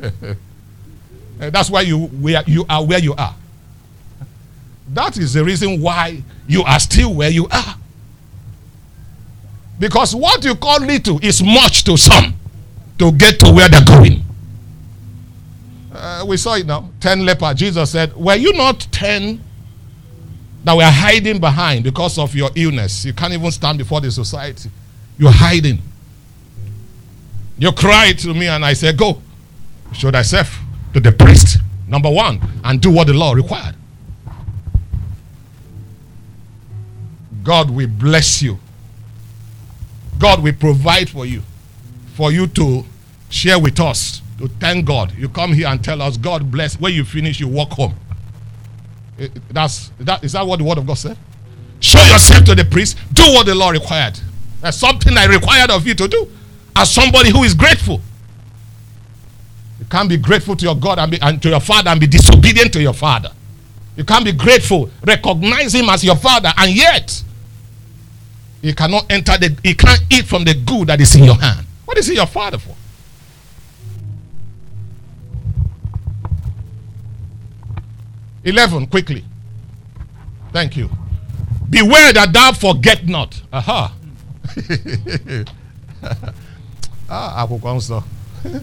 [1.38, 3.34] That's why you where you are where you are.
[4.88, 7.76] That is the reason why you are still where you are.
[9.78, 12.34] Because what you call little is much to some
[12.98, 14.24] to get to where they're going.
[15.92, 16.90] Uh, we saw it now.
[17.00, 17.54] Ten lepers.
[17.56, 19.42] Jesus said, Were you not ten
[20.66, 23.04] that we are hiding behind because of your illness.
[23.04, 24.68] You can't even stand before the society.
[25.16, 25.78] You're hiding.
[27.56, 29.22] You cried to me, and I said, Go.
[29.92, 30.58] Show thyself
[30.92, 33.76] to the priest, number one, and do what the law required.
[37.44, 38.58] God will bless you.
[40.18, 41.42] God will provide for you,
[42.14, 42.84] for you to
[43.28, 45.12] share with us, to thank God.
[45.16, 46.80] You come here and tell us, God bless.
[46.80, 47.94] When you finish, you walk home.
[49.50, 51.16] That's that is that what the word of God said?
[51.80, 54.18] Show yourself to the priest, do what the law required.
[54.60, 56.30] That's something I required of you to do
[56.74, 58.00] as somebody who is grateful.
[59.78, 62.06] You can't be grateful to your God and, be, and to your father and be
[62.06, 63.30] disobedient to your father.
[63.96, 67.22] You can't be grateful, recognize him as your father, and yet
[68.62, 71.66] he cannot enter the he can't eat from the good that is in your hand.
[71.84, 72.74] What is he your father for?
[78.46, 79.24] 11, quickly.
[80.52, 80.88] Thank you.
[81.68, 83.42] Beware that thou forget not.
[83.52, 83.92] Aha.
[87.10, 88.02] ah, akwụkwọ nsọ.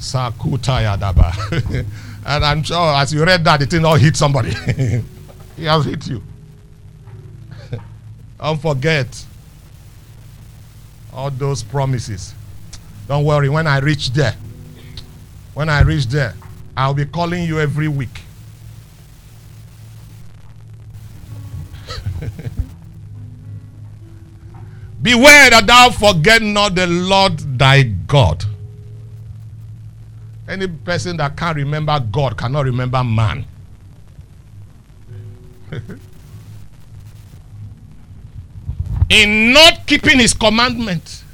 [0.00, 1.30] Sakutaya daba.
[2.26, 4.54] and I'm sure as you read that, it didn't all hit somebody.
[5.56, 6.22] he has hit you.
[8.40, 9.26] Don't forget
[11.12, 12.34] all those promises.
[13.08, 14.34] Don't worry, when I reach there,
[15.52, 16.34] when I reach there,
[16.74, 18.22] I'll be calling you every week
[25.02, 28.44] Beware that thou forget not the Lord thy God.
[30.48, 33.44] Any person that can't remember God cannot remember man.
[39.08, 41.24] In not keeping his commandment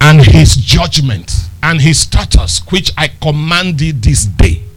[0.00, 1.32] and his judgment
[1.62, 4.67] and his status, which I command thee this day.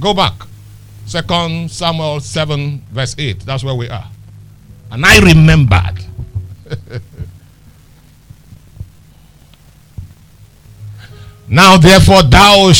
[0.00, 0.32] Go back.
[1.04, 3.40] Second Samuel 7, verse 8.
[3.40, 4.08] That's where we are.
[4.90, 6.06] And I remembered.
[11.48, 12.72] now therefore thou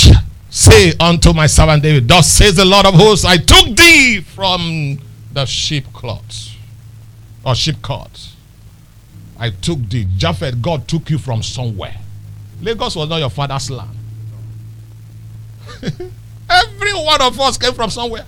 [0.49, 4.99] say unto my servant David, Thus says the Lord of hosts, I took thee from
[5.33, 5.87] the sheep
[7.45, 8.29] or sheep court.
[9.39, 10.07] I took thee.
[10.17, 11.97] Japheth, God took you from somewhere.
[12.61, 13.97] Lagos was not your father's land.
[16.51, 18.27] Every one of us came from somewhere.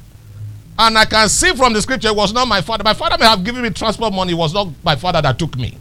[0.79, 2.85] And I can see from the scripture, it was not my father.
[2.85, 4.33] My father may have given me transport money.
[4.33, 5.77] It was not my father that took me.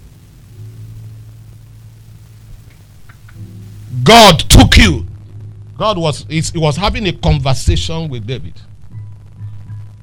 [4.04, 5.06] God took you.
[5.78, 8.54] God was, he was having a conversation with David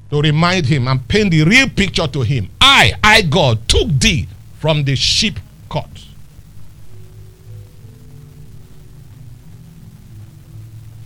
[0.09, 2.49] to remind him and paint the real picture to him.
[2.59, 4.27] I, I, God, took thee
[4.59, 5.85] from the sheep court.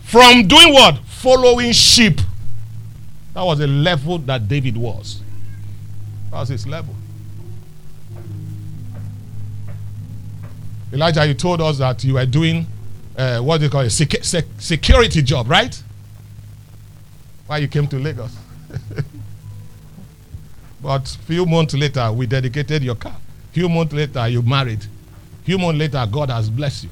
[0.04, 1.00] From doing what?
[1.24, 2.20] Following sheep.
[3.32, 5.22] That was the level that David was.
[6.30, 6.94] That was his level.
[10.92, 12.66] Elijah, you told us that you were doing
[13.16, 15.82] uh, what do you call a Sec- sec- security job, right?
[17.46, 18.36] Why you came to Lagos.
[20.82, 23.16] but few months later, we dedicated your car.
[23.52, 24.84] Few months later, you married.
[25.44, 26.90] Few months later, God has blessed you.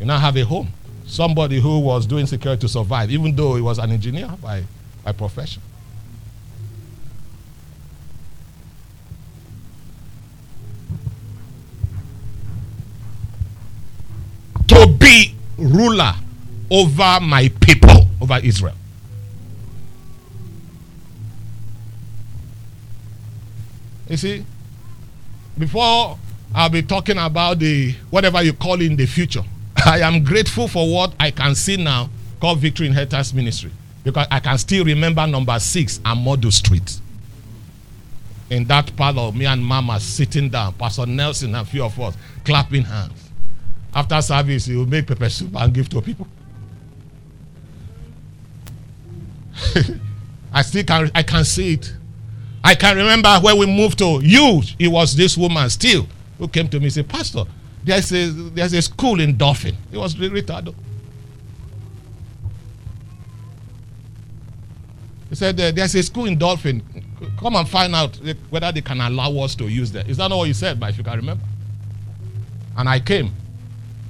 [0.00, 0.68] You now have a home.
[1.08, 4.62] Somebody who was doing security to survive, even though he was an engineer by,
[5.02, 5.62] by profession.
[14.66, 16.12] To be ruler
[16.70, 18.74] over my people, over Israel.
[24.10, 24.44] You see,
[25.56, 26.18] before
[26.54, 29.44] I'll be talking about the whatever you call in the future,
[29.86, 32.10] I am grateful for what I can see now
[32.40, 33.70] called Victory in Inheritance Ministry
[34.02, 37.00] because I can still remember number six Amodu Street.
[38.50, 42.16] In that parlor, me and Mama sitting down, Pastor Nelson and a few of us
[42.44, 43.30] clapping hands.
[43.94, 46.26] After service, he will make pepper soup and give to people.
[50.52, 51.92] I still can I can see it.
[52.64, 56.06] I can remember when we moved to you, it was this woman still
[56.38, 57.44] who came to me and said, Pastor,
[57.84, 59.76] there's a there's a school in Dolphin.
[59.92, 60.74] It was retarded.
[65.28, 66.82] He said, uh, There's a school in Dolphin.
[67.38, 68.18] Come and find out
[68.50, 70.08] whether they can allow us to use that.
[70.08, 71.44] Is that not what you said, but if you can remember?
[72.76, 73.32] And I came.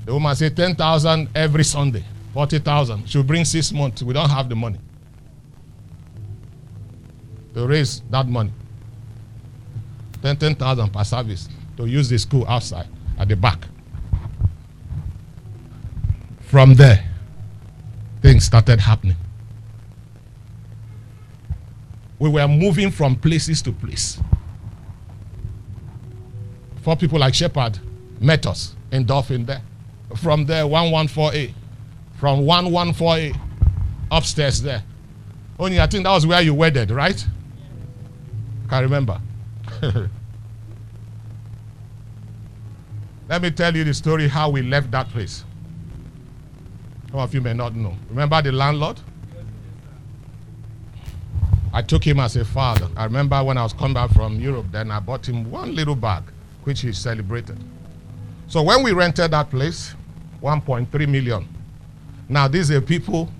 [0.05, 2.05] The woman said 10,000 every Sunday,
[2.35, 3.09] 40,000.
[3.09, 4.03] She'll bring six months.
[4.03, 4.79] We don't have the money
[7.55, 8.53] to raise that money.
[10.23, 12.89] 10,000 10, per service to use the school outside
[13.19, 13.67] at the back.
[16.41, 17.05] From there,
[18.23, 19.17] things started happening.
[22.19, 24.19] We were moving from places to place.
[26.83, 27.79] Four people like Shepard
[28.21, 29.63] met us in Dolphin there.
[30.17, 31.53] From there, 114A.
[32.19, 33.39] From 114A,
[34.11, 34.83] upstairs there.
[35.59, 37.25] Only I think that was where you wedded, right?
[38.71, 39.21] Can't remember.
[43.29, 45.45] Let me tell you the story how we left that place.
[47.11, 47.97] Some of you may not know.
[48.09, 48.99] Remember the landlord?
[51.73, 52.89] I took him as a father.
[52.97, 55.95] I remember when I was coming back from Europe, then I bought him one little
[55.95, 56.23] bag,
[56.65, 57.59] which he celebrated.
[58.47, 59.95] So when we rented that place,
[60.43, 61.47] 1.3 million.
[62.29, 63.31] Now these are people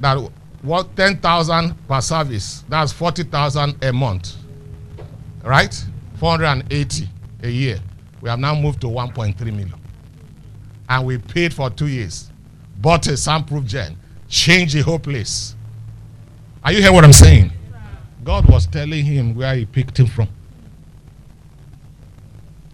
[0.00, 0.16] that
[0.62, 2.64] what 10,000 per service.
[2.68, 4.34] That's 40,000 a month.
[5.42, 5.74] Right?
[6.18, 7.08] 480
[7.42, 7.78] a year.
[8.26, 9.72] We have now moved to 1.3 million.
[10.88, 12.28] And we paid for two years.
[12.78, 13.96] Bought a soundproof gen.
[14.28, 15.54] Changed the whole place.
[16.64, 17.52] Are you hearing what I'm saying?
[18.24, 20.26] God was telling him where he picked him from.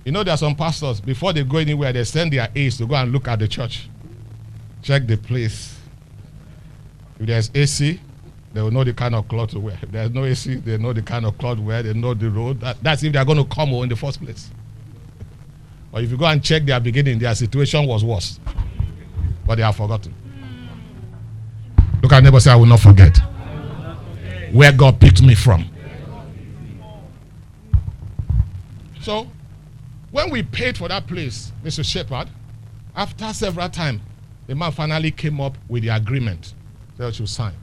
[0.07, 2.87] You know, there are some pastors, before they go anywhere, they send their aides to
[2.87, 3.91] go and look at the church,
[4.81, 5.79] check the place.
[7.21, 8.01] If there's AC,
[8.55, 9.79] they will know the kind of cloth to wear.
[9.83, 12.31] If there's no AC, they know the kind of cloth to wear, they know the
[12.31, 12.61] road.
[12.61, 14.51] That, that's if they're going to come in the first place.
[15.93, 18.41] Or if you go and check their beginning, their situation was worse.
[19.47, 20.15] But they have forgotten.
[22.03, 23.19] Look at neighbor say, I will not forget
[24.53, 25.65] where God picked me from.
[29.01, 29.27] So,
[30.11, 31.85] when we paid for that place, Mr.
[31.85, 32.29] Shepard,
[32.95, 34.01] after several times,
[34.47, 36.55] the man finally came up with the agreement
[36.99, 37.55] that you sign.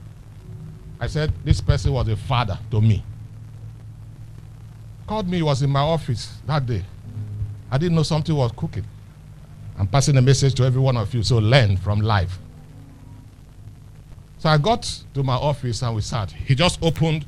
[0.99, 3.03] I said, This person was a father to me.
[5.07, 6.84] Called me, he was in my office that day.
[7.72, 8.86] I didn't know something was cooking.
[9.78, 12.38] I'm passing a message to every one of you, so learn from life.
[14.39, 16.32] So I got to my office and we sat.
[16.32, 17.26] He just opened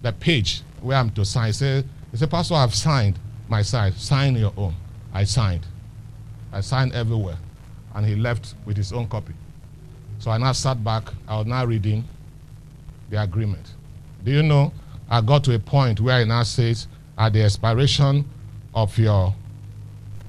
[0.00, 1.46] the page where I'm to sign.
[1.46, 3.18] He said, he said Pastor, I've signed
[3.48, 3.94] my side.
[3.94, 4.74] Sign your own.
[5.12, 5.66] I signed.
[6.52, 7.36] I signed everywhere.
[7.94, 9.34] And he left with his own copy.
[10.18, 11.08] So I now sat back.
[11.26, 12.04] I was now reading
[13.10, 13.74] the agreement.
[14.24, 14.72] Do you know?
[15.10, 16.86] I got to a point where it now says,
[17.18, 18.24] at the expiration
[18.74, 19.34] of your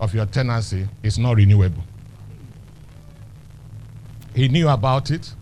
[0.03, 1.81] of your tenancy, is not renewable.
[4.35, 5.33] He knew about it.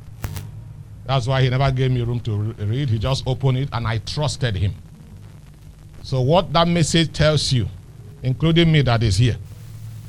[1.05, 2.89] That's why he never gave me room to read.
[2.89, 4.75] He just opened it and I trusted him.
[6.03, 7.67] So, what that message tells you,
[8.21, 9.37] including me that is here,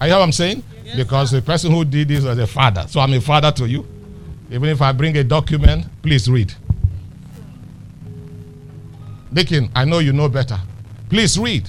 [0.00, 0.62] I hear what I'm saying?
[0.84, 1.36] Yes, because sir.
[1.36, 2.84] the person who did this was a father.
[2.88, 3.86] So, I'm a father to you.
[4.50, 6.52] Even if I bring a document, please read.
[9.32, 10.58] Deacon, I know you know better.
[11.08, 11.68] Please read.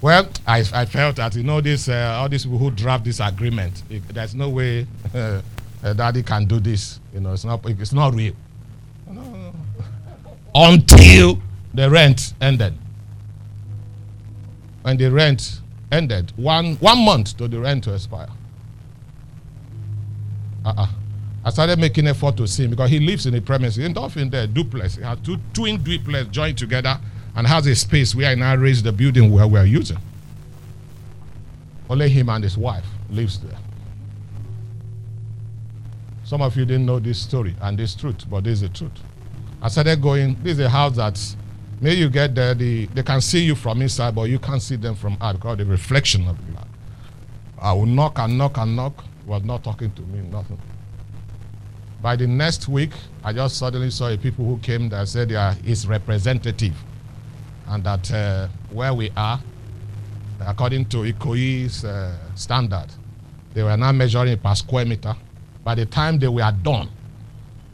[0.00, 3.18] Well, I, I felt that you know this uh, all these people who draft this
[3.18, 3.82] agreement.
[3.90, 5.40] It, there's no way uh,
[5.82, 7.00] daddy can do this.
[7.12, 8.34] You know, it's not it's not real.
[9.08, 9.30] No, no.
[9.30, 9.54] no.
[10.54, 11.40] Until
[11.74, 12.74] the rent ended.
[14.82, 18.28] When the rent ended, one one month to the rent to expire.
[20.64, 20.86] Uh-uh.
[21.44, 23.84] I started making effort to see him because he lives in a premises.
[23.84, 24.96] In Dolphin there, duplex.
[24.96, 27.00] He has two twin duplex joined together
[27.38, 29.98] and has a space where I now raise the building where we are using.
[31.88, 33.56] Only him and his wife lives there.
[36.24, 38.90] Some of you didn't know this story and this truth, but this is the truth.
[39.62, 41.16] I started going, this is a house that
[41.80, 44.74] may you get there, the, they can see you from inside, but you can't see
[44.74, 46.56] them from out because the reflection of you.
[47.56, 50.60] I will knock and knock and knock, was not talking to me, nothing.
[52.02, 55.36] By the next week, I just suddenly saw a people who came that said they
[55.36, 56.74] are his representative
[57.68, 59.40] and that uh, where we are,
[60.40, 62.86] according to ICOE's uh, standard,
[63.54, 65.14] they were now measuring per square meter
[65.68, 66.88] by the time they were done,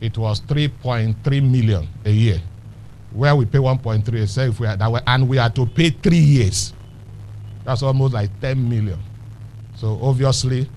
[0.01, 1.15] it was 3.3
[1.49, 2.43] million a year.
[3.13, 5.91] Where we pay 1.3, say if we are that way, and we are to pay
[5.91, 6.73] three years.
[7.65, 8.99] That's almost like 10 million.
[9.77, 10.69] So obviously,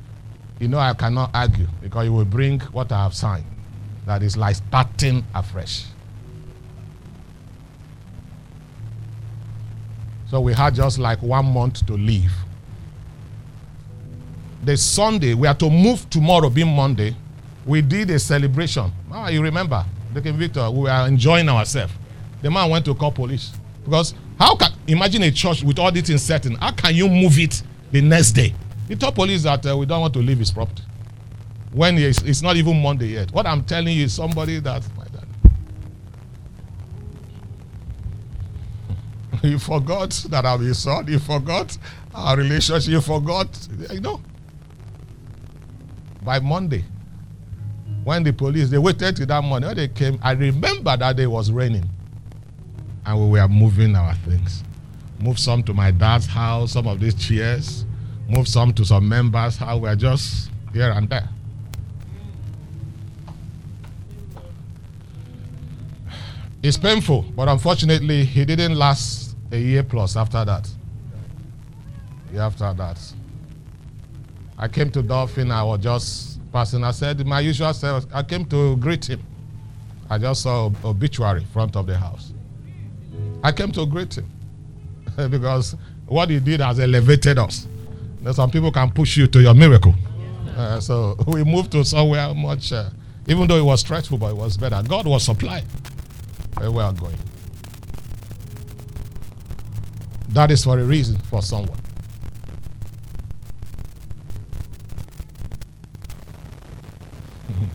[0.59, 3.45] you know I cannot argue because you will bring what I have signed.
[4.05, 5.85] That is like starting afresh.
[10.29, 12.31] So we had just like one month to leave
[14.67, 17.15] the Sunday, we are to move tomorrow, being Monday.
[17.65, 18.91] We did a celebration.
[19.11, 21.93] Ah, you remember, Deacon Victor, we were enjoying ourselves.
[22.41, 23.53] The man went to call police.
[23.85, 27.39] Because how can, imagine a church with all this in setting, how can you move
[27.39, 28.53] it the next day?
[28.89, 30.83] He told police that uh, we don't want to leave his property.
[31.71, 33.31] When it's, it's, not even Monday yet.
[33.31, 34.83] What I'm telling you is somebody that,
[39.47, 41.07] you forgot that I'm his son.
[41.07, 41.77] You forgot
[42.13, 42.91] our relationship.
[42.91, 44.21] You forgot, you know
[46.27, 46.83] by Monday.
[48.03, 49.67] When the police, they waited till that morning.
[49.67, 51.89] When they came, I remember that day was raining.
[53.05, 54.63] And we were moving our things.
[55.19, 57.85] Moved some to my dad's house, some of these chairs.
[58.29, 59.75] Moved some to some members' house.
[59.75, 61.29] We were just here and there.
[66.61, 70.69] It's painful, but unfortunately, he didn't last a year plus after that.
[72.31, 72.99] Year after that.
[74.57, 76.83] I came to Dolphin, I was just passing.
[76.83, 79.21] I said, my usual self, I came to greet him.
[80.09, 82.33] I just saw obituary front of the house.
[83.43, 84.29] I came to greet him
[85.29, 85.75] because
[86.07, 87.67] what he did has elevated us.
[88.21, 89.93] Now, some people can push you to your miracle.
[90.55, 92.89] Uh, so we moved to somewhere much, uh,
[93.27, 94.81] even though it was stressful, but it was better.
[94.87, 95.65] God was supplying
[96.57, 97.17] where we are going.
[100.29, 101.79] That is for a reason for someone.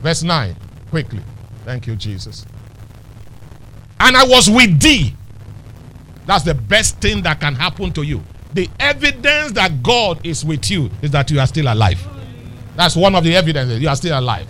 [0.00, 0.56] Verse 9,
[0.90, 1.20] quickly.
[1.64, 2.44] Thank you, Jesus.
[4.00, 5.14] And I was with thee.
[6.26, 8.22] That's the best thing that can happen to you.
[8.54, 12.06] The evidence that God is with you is that you are still alive.
[12.76, 13.80] That's one of the evidences.
[13.80, 14.46] You are still alive.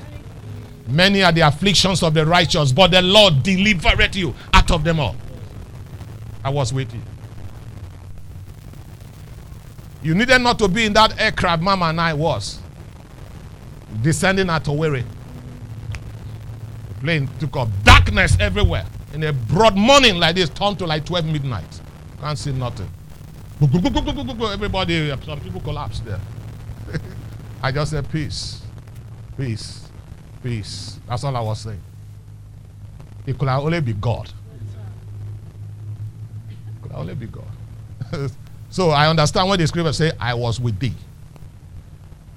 [0.87, 5.01] Many are the afflictions of the righteous, but the Lord delivered you out of them
[5.01, 5.17] all.
[6.45, 7.03] I was with you.
[10.03, 12.61] You needed not to be in that aircraft Mama and I was.
[14.03, 15.05] descending at Owerri.
[16.89, 17.69] The plane took off.
[17.85, 18.87] Darkness everywhere.
[19.15, 21.81] In a broad morning like this, turned to like 12 midnight.
[22.21, 22.89] Can't see nothing.
[23.61, 26.21] Everybody, some people collapsed there.
[27.63, 28.63] I just said, peace,
[29.37, 29.89] peace,
[30.43, 30.99] peace.
[31.09, 31.81] That's all I was saying.
[33.27, 34.33] It could only be God.
[36.89, 38.31] Could only be God.
[38.71, 40.95] so I understand when the scripture say, I was with thee.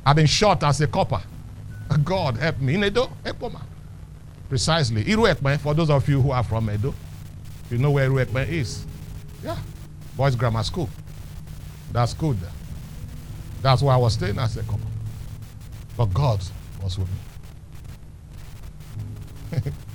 [0.05, 1.21] I've been shot as a copper.
[2.03, 2.75] God help me.
[2.75, 3.61] In Edo, Ekpoma.
[4.49, 5.03] Precisely.
[5.05, 6.93] Iru for those of you who are from Edo,
[7.69, 8.85] you know where Iru is.
[9.43, 9.57] Yeah.
[10.17, 10.89] Boys Grammar School.
[11.91, 12.37] That's good.
[13.61, 14.81] That's why I was staying as a copper.
[15.95, 16.43] But God
[16.81, 17.09] was with
[19.53, 19.71] me.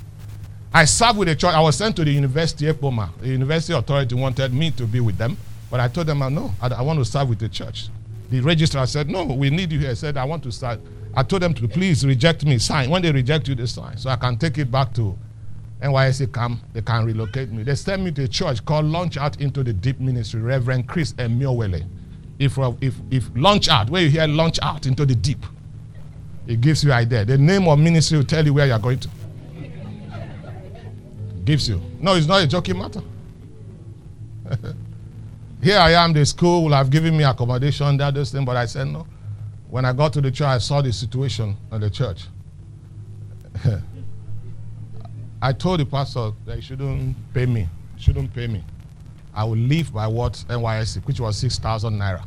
[0.77, 1.55] I served with the church.
[1.55, 3.09] I was sent to the University of Ekpoma.
[3.23, 5.39] The university authority wanted me to be with them.
[5.71, 7.89] But I told them, no, I, I want to serve with the church.
[8.29, 9.93] The registrar said, no, we need you here.
[9.93, 10.79] I said, I want to start.
[11.15, 12.91] I told them to please reject me, sign.
[12.91, 13.97] When they reject you, they sign.
[13.97, 15.17] So I can take it back to
[15.83, 16.61] NYSC camp.
[16.75, 17.63] They can relocate me.
[17.63, 21.15] They sent me to a church called Launch Out into the Deep Ministry, Reverend Chris
[21.15, 21.87] Emiowele.
[22.39, 25.43] If, if, if launch out, where you hear launch out into the deep,
[26.47, 27.25] it gives you idea.
[27.25, 29.09] The name of ministry will tell you where you're going to.
[31.47, 31.81] Gives you.
[32.01, 33.01] No, it's not a joking matter.
[35.63, 38.67] Here I am, the school will have given me accommodation, that, this thing, but I
[38.67, 39.07] said no.
[39.71, 42.25] When I got to the church, I saw the situation at the church.
[45.43, 47.69] I told the pastor that he shouldn't pay me.
[47.97, 48.65] Shouldn't pay me.
[49.33, 52.25] I will live by what NYSC, which was 6,000 naira.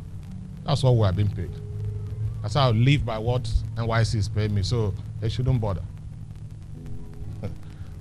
[0.64, 1.50] That's what we are being paid.
[2.40, 3.42] That's how I live by what
[3.76, 4.62] NYSC is paying me.
[4.62, 5.82] So they shouldn't bother.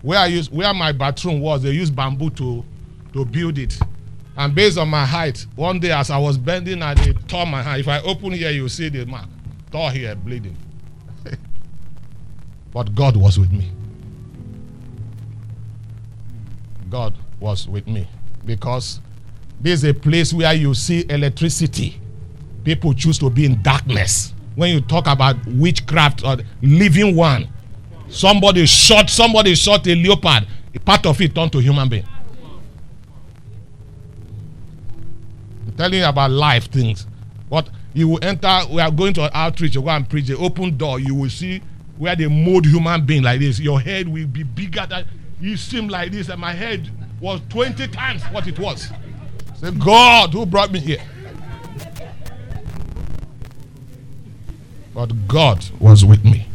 [0.01, 2.65] Where I use where my bathroom was, they used bamboo to
[3.13, 3.79] to build it.
[4.37, 7.61] And based on my height, one day as I was bending and it tore my
[7.61, 7.81] hand.
[7.81, 9.27] If I open here, you see the mark.
[9.71, 10.55] Tore here, bleeding.
[12.71, 13.71] but God was with me.
[16.89, 18.07] God was with me.
[18.45, 19.01] Because
[19.59, 21.99] this is a place where you see electricity
[22.63, 24.33] people choose to be in darkness.
[24.55, 27.47] When you talk about witchcraft or living one,
[28.09, 32.05] somebody shot somebody shot a leopard, a part of it turned to human being.
[35.67, 37.07] I'm telling you about life things.
[37.47, 40.77] What you will enter, we are going to outreach, you go and preach, the open
[40.77, 41.61] door, you will see
[41.97, 43.59] where they mold human being like this.
[43.59, 45.05] Your head will be bigger than
[45.41, 46.89] you seem like this, and my head
[47.19, 48.89] was 20 times what it was.
[49.55, 51.01] Say, God, who brought me here?
[54.93, 56.48] But God was with me.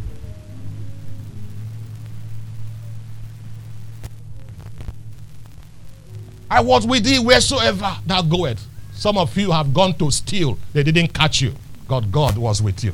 [6.54, 8.68] I was with thee wheresoever thou goest.
[8.92, 11.52] Some of you have gone to steal, they didn't catch you.
[11.88, 12.92] God, God was with you.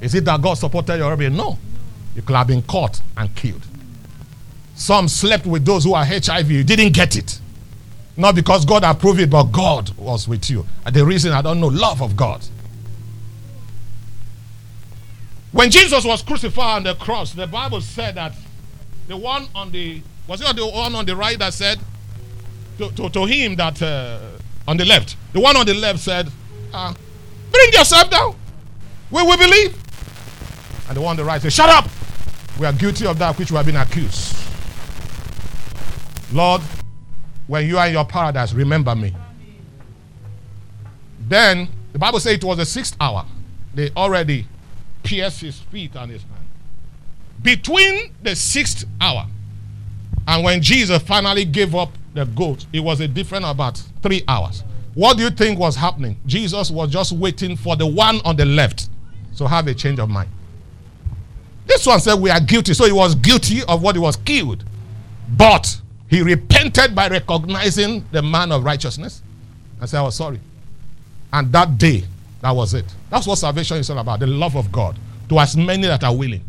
[0.00, 1.36] Is it that God supported your rebellion?
[1.36, 1.58] No.
[2.14, 3.66] You could have been caught and killed.
[4.76, 7.40] Some slept with those who are HIV, you didn't get it.
[8.16, 10.64] Not because God approved it, but God was with you.
[10.86, 12.46] And the reason I don't know, love of God.
[15.50, 18.32] When Jesus was crucified on the cross, the Bible said that
[19.08, 21.80] the one on the was it the one on the right that said
[22.78, 24.18] to, to, to him that uh,
[24.66, 26.30] on the left, the one on the left said,
[26.72, 26.94] uh,
[27.50, 28.36] "Bring yourself down.
[29.10, 29.76] We will believe."
[30.88, 31.88] And the one on the right said, "Shut up.
[32.58, 34.36] We are guilty of that which we have been accused."
[36.32, 36.62] Lord,
[37.46, 39.14] when you are in your paradise, remember me.
[41.28, 43.26] Then the Bible says it was the sixth hour.
[43.74, 44.46] They already
[45.02, 46.46] pierced his feet and his hand.
[47.42, 49.26] Between the sixth hour
[50.26, 54.64] and when Jesus finally gave up the goat, it was a different about three hours.
[54.94, 56.16] What do you think was happening?
[56.26, 58.88] Jesus was just waiting for the one on the left
[59.36, 60.28] to have a change of mind.
[61.66, 62.74] This one said, We are guilty.
[62.74, 64.64] So he was guilty of what he was killed.
[65.36, 69.22] But he repented by recognizing the man of righteousness
[69.80, 70.40] and said, I was sorry.
[71.32, 72.04] And that day,
[72.42, 72.84] that was it.
[73.08, 74.98] That's what salvation is all about the love of God
[75.30, 76.44] to as many that are willing.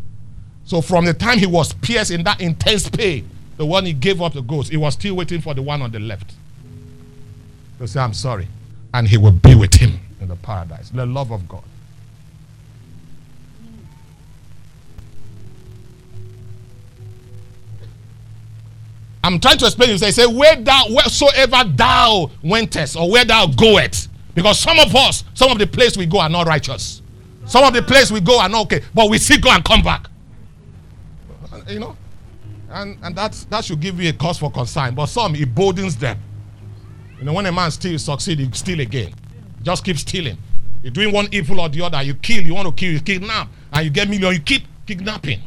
[0.64, 4.20] So from the time he was pierced in that intense pain, the one he gave
[4.20, 6.34] up the ghost, he was still waiting for the one on the left
[7.78, 8.48] to say, I'm sorry.
[8.92, 10.90] And he will be with him in the paradise.
[10.90, 11.62] The love of God.
[19.22, 19.98] I'm trying to explain to you.
[19.98, 25.24] Say, say, where thou, wheresoever thou wentest, or where thou goest, because some of us,
[25.32, 27.00] some of the place we go are not righteous.
[27.46, 29.82] Some of the place we go are not okay, but we still go and come
[29.82, 30.08] back.
[31.68, 31.96] You know?
[32.74, 34.96] And, and that, that should give you a cause for concern.
[34.96, 36.18] But some, it boldens them.
[37.18, 39.14] You know, when a man steals, succeed, he steal again.
[39.62, 40.36] Just keep stealing.
[40.82, 42.02] You're doing one evil or the other.
[42.02, 43.48] You kill, you want to kill, you kidnap.
[43.72, 45.40] and you get million, you keep kidnapping.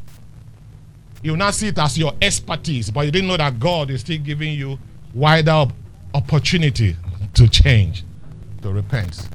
[1.22, 4.20] You now see it as your expertise, but you didn't know that God is still
[4.20, 4.80] giving you
[5.14, 5.66] wider
[6.14, 6.96] opportunity
[7.34, 8.06] to change,
[8.62, 9.28] to repent.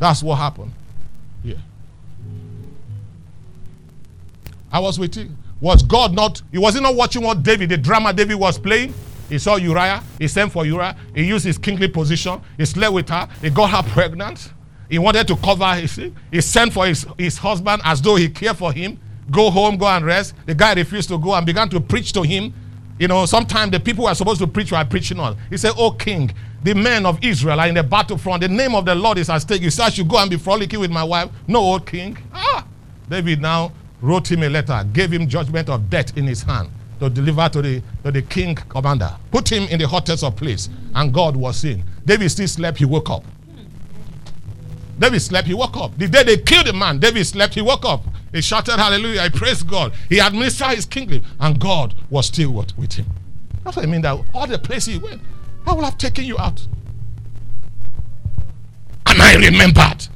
[0.00, 0.72] That's what happened.
[1.44, 1.54] Yeah.
[4.72, 5.30] I was with you.
[5.60, 6.40] Was God not?
[6.52, 8.94] He wasn't not watching what David, the drama David was playing.
[9.28, 10.02] He saw Uriah.
[10.18, 10.96] He sent for Uriah.
[11.14, 12.40] He used his kingly position.
[12.56, 13.28] He slept with her.
[13.42, 14.52] He got her pregnant.
[14.88, 16.00] He wanted to cover his.
[16.30, 18.98] He sent for his, his husband as though he cared for him.
[19.30, 20.34] Go home, go and rest.
[20.46, 22.54] The guy refused to go and began to preach to him.
[22.98, 25.36] You know, sometimes the people who are supposed to preach were preaching on.
[25.50, 26.32] He said, Oh, king,
[26.62, 28.40] the men of Israel are in the battlefront.
[28.40, 29.60] The name of the Lord is at stake.
[29.60, 31.30] You say, I should go and be frolicking with my wife.
[31.46, 32.16] No, old king.
[32.32, 32.66] Ah!
[33.08, 36.70] David now wrote him a letter, gave him judgment of death in his hand
[37.00, 39.14] to deliver to the, to the king commander.
[39.30, 40.68] Put him in the hottest of place.
[40.94, 41.84] And God was seen.
[42.04, 43.24] David still slept, he woke up.
[44.98, 45.96] David slept, he woke up.
[45.96, 48.02] The day they killed the man, David slept, he woke up.
[48.32, 49.92] He shouted, Hallelujah, I praise God.
[50.08, 53.06] He administered his kingdom, and God was still with, him.
[53.64, 55.22] That's what I mean that all the places he went,
[55.66, 56.66] I will have taken you out.
[59.06, 60.08] And I remembered.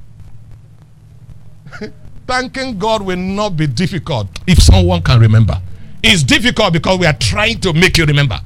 [2.26, 5.60] Thanking God will not be difficult if someone can remember.
[6.02, 8.38] It's difficult because we are trying to make you remember.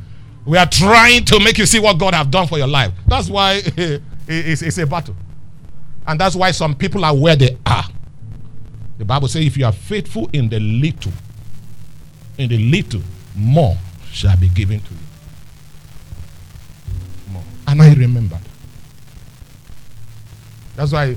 [0.45, 2.93] We are trying to make you see what God have done for your life.
[3.07, 3.63] That's why
[4.29, 5.17] it's, a battle.
[6.07, 7.85] And that's why some people are where they are.
[8.99, 11.13] The Bible says, if you are faithful in the little,
[12.39, 13.03] in the little,
[13.35, 13.77] more
[14.11, 15.01] shall be given to you.
[17.33, 17.43] More.
[17.67, 18.41] And I remembered.
[20.77, 21.17] That's why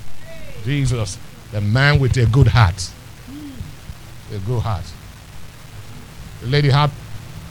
[0.63, 1.17] Jesus
[1.51, 2.89] the man with a good heart
[4.33, 4.85] a good heart
[6.41, 6.89] the lady had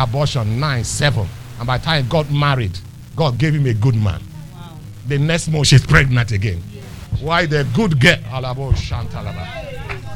[0.01, 1.29] abortion nine, seven.
[1.59, 2.77] And by the time got married,
[3.15, 4.21] God gave him a good man.
[4.53, 4.79] Wow.
[5.07, 6.63] The next month she's pregnant again.
[6.73, 6.83] Yeah.
[7.21, 8.17] Why the good girl?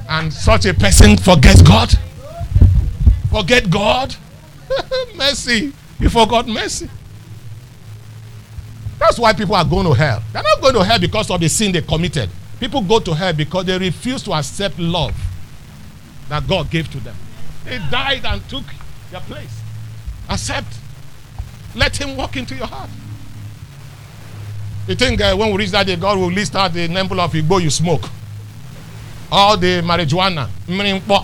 [0.09, 1.93] And such a person forgets God.
[3.31, 4.15] Forget God.
[5.17, 5.73] mercy.
[6.01, 6.89] You forgot mercy.
[8.99, 10.23] That's why people are going to hell.
[10.33, 12.31] They're not going to hell because of the sin they committed.
[12.65, 15.15] People go to hell because they refuse to accept love
[16.31, 17.15] that God gave to them.
[17.69, 18.65] He died and took
[19.13, 19.61] your place.
[20.31, 20.69] Accept.
[21.75, 22.89] Let him walk into your heart.
[24.89, 27.31] You think uh, when we reach that day, God will list out the number of
[27.35, 28.09] Igbo you smoke?
[29.31, 30.49] All the marijuana,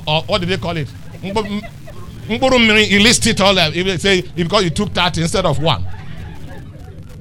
[0.06, 0.88] or what do they call it?
[1.22, 3.54] He list it all.
[3.56, 5.86] He say because you took that instead of one.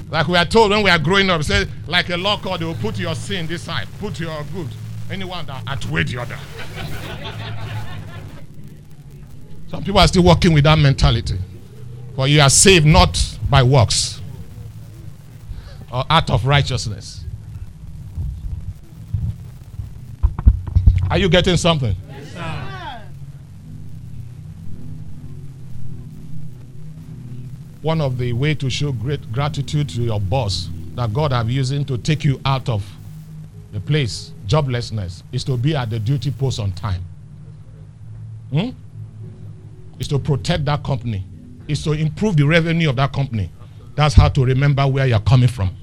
[0.10, 2.66] Like we are told when we are growing up, say like a law court, they
[2.66, 4.68] will put your sin this side, put your good.
[5.12, 6.38] Anyone that outweigh the other.
[9.70, 11.38] Some people are still working with that mentality.
[12.16, 14.20] For you are saved not by works
[15.92, 17.24] or act of righteousness.
[21.10, 21.96] Are you getting something?
[27.82, 31.86] One of the way to show great gratitude to your boss that God have using
[31.86, 32.86] to take you out of
[33.72, 37.04] the place, joblessness, is to be at the duty post on time.
[38.52, 38.70] Hmm?
[40.00, 41.24] is to protect that company,
[41.68, 43.52] is to improve the revenue of that company.
[43.96, 45.76] That's how to remember where you're coming from.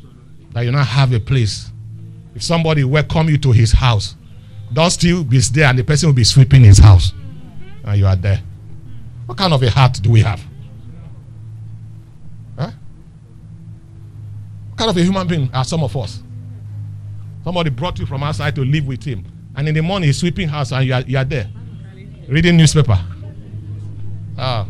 [0.52, 1.70] That you now have a place.
[2.34, 4.16] If somebody welcome you to his house,
[4.72, 7.12] don't still be there and the person will be sweeping his house.
[7.84, 8.42] And you are there.
[9.26, 10.42] What kind of a heart do we have?
[12.58, 12.66] Huh?
[12.66, 12.74] What
[14.76, 16.22] kind of a human being are some of us?
[17.44, 19.24] Somebody brought you from outside to live with him.
[19.54, 21.50] And in the morning, he's sweeping house and you are, you are there
[22.28, 22.98] reading newspaper.
[24.38, 24.66] Ah.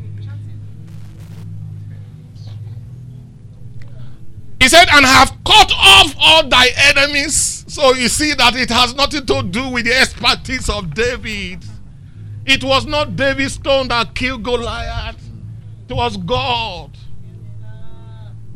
[4.61, 7.65] He said, and have cut off all thy enemies.
[7.69, 11.65] So you see that it has nothing to do with the expertise of David.
[12.45, 15.21] It was not David's stone that killed Goliath,
[15.89, 16.96] it was God.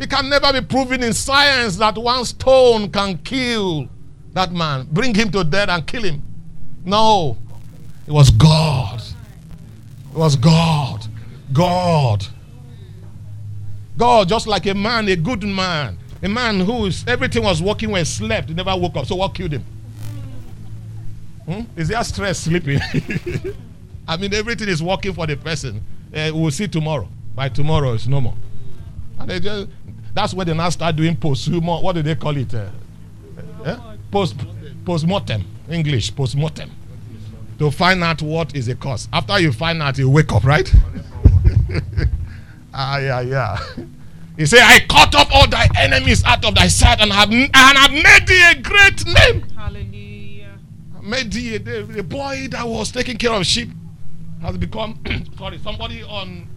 [0.01, 3.89] It can never be proven in science that one stone can kill
[4.33, 6.23] that man, bring him to death and kill him.
[6.85, 7.37] No,
[8.07, 9.03] it was God.
[10.11, 11.07] It was God.
[11.53, 12.27] God.
[13.99, 18.01] God, just like a man, a good man, a man whose everything was working when
[18.01, 19.05] he slept, he never woke up.
[19.05, 19.65] So what killed him?
[21.45, 21.61] Hmm?
[21.77, 22.81] Is there stress sleeping?
[24.09, 25.85] I mean, everything is working for the person.
[26.15, 27.09] Uh, we'll see tomorrow.
[27.35, 28.35] By tomorrow, it's no more.
[29.19, 29.69] And they just,
[30.15, 31.83] that's where they now start doing post-human.
[31.83, 32.53] What do they call it?
[32.55, 32.71] Uh,
[33.65, 34.37] uh, post
[34.85, 35.45] post-mortem.
[35.69, 36.71] English, post-mortem.
[37.59, 39.09] To find out what is the cause.
[39.13, 40.73] After you find out, you wake up, right?
[42.75, 43.59] ah, yeah, yeah.
[44.37, 47.55] He said, I cut off all thy enemies out of thy sight and have, and
[47.55, 49.43] have made thee a great name.
[49.51, 50.59] Hallelujah.
[51.03, 53.69] Made thee a, the, the boy that was taking care of sheep
[54.41, 54.99] has become,
[55.39, 56.49] sorry, somebody on,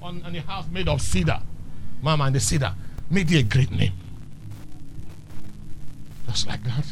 [0.00, 1.42] on, on a house made of cedar.
[2.02, 2.74] Mama and the cedar
[3.10, 3.92] made thee a great name.
[6.26, 6.86] Just like that.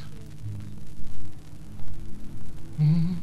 [2.80, 3.16] Mm.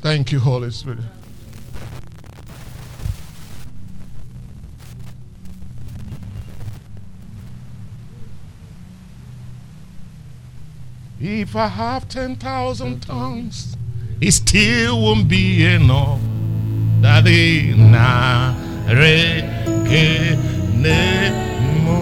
[0.00, 1.00] Thank you, Holy Spirit.
[11.20, 13.76] If I have 10,000 tongues,
[14.20, 16.20] it still won't be enough.
[17.00, 20.36] Daddy, na re ke
[20.74, 21.30] ne
[21.84, 21.98] mo.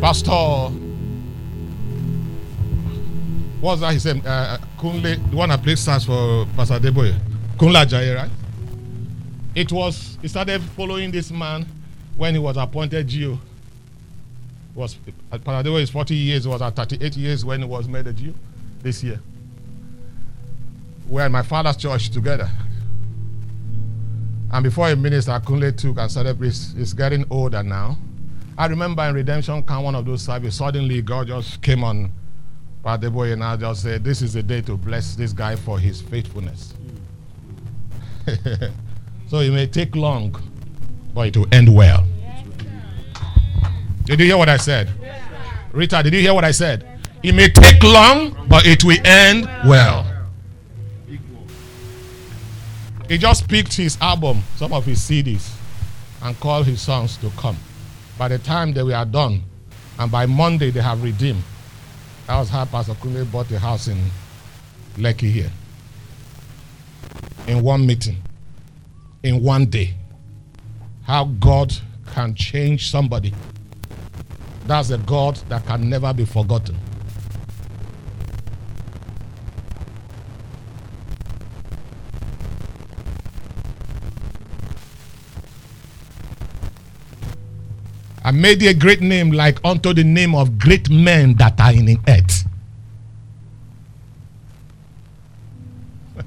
[0.00, 0.70] Pastor,
[3.60, 4.24] what's that he said?
[4.26, 7.14] Uh, Kunle, the one that plays stars for Pastor Adeboye.
[7.56, 8.30] Kunle Ajayi, right?
[9.54, 11.66] It was, he started following this man
[12.16, 13.38] when he was appointed GO
[14.78, 14.96] was
[15.32, 18.32] Paradeo is 40 years, was at 38 years when he was made a Jew
[18.80, 19.20] this year.
[21.08, 22.50] We're in my father's church together.
[24.50, 27.98] And before a minister, Kunle took and started, he's, he's getting older now.
[28.56, 32.10] I remember in Redemption Camp, one of those services, suddenly God just came on
[32.84, 36.00] Padeboy and I just said, This is the day to bless this guy for his
[36.00, 36.74] faithfulness.
[39.28, 40.34] so it may take long,
[41.14, 42.06] but it will end well.
[44.04, 44.90] Did you hear what I said?
[45.72, 46.98] Rita, did you hear what I said?
[47.22, 50.07] It may take long, but it will end well.
[53.08, 55.50] He just picked his album, some of his CDs,
[56.22, 57.56] and called his sons to come.
[58.18, 59.42] By the time they were done,
[59.98, 61.42] and by Monday they have redeemed.
[62.26, 63.98] That was how Pastor Kunle bought the house in
[64.96, 65.50] Lekki here.
[67.46, 68.16] In one meeting,
[69.22, 69.94] in one day.
[71.04, 71.74] How God
[72.12, 73.32] can change somebody
[74.68, 76.76] that's a God that can never be forgotten.
[88.28, 91.72] I made thee a great name like unto the name of great men that are
[91.72, 92.44] in the earth.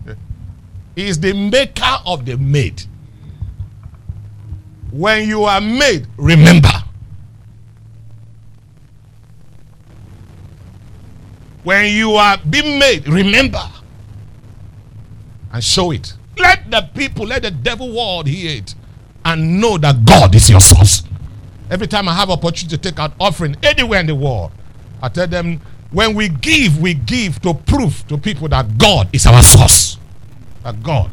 [0.96, 2.82] he is the maker of the made.
[4.90, 6.72] When you are made, remember.
[11.64, 13.62] When you are being made, remember
[15.54, 16.16] and show it.
[16.36, 18.74] Let the people, let the devil world hear it
[19.24, 21.04] and know that God is your source.
[21.72, 24.52] Every time I have opportunity to take out offering anywhere in the world,
[25.02, 25.62] I tell them
[25.92, 29.98] when we give, we give to prove to people that God is our source.
[30.64, 31.10] That God.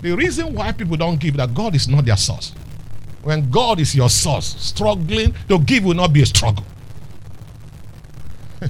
[0.00, 2.54] The reason why people don't give that God is not their source.
[3.22, 6.64] When God is your source, struggling to give will not be a struggle.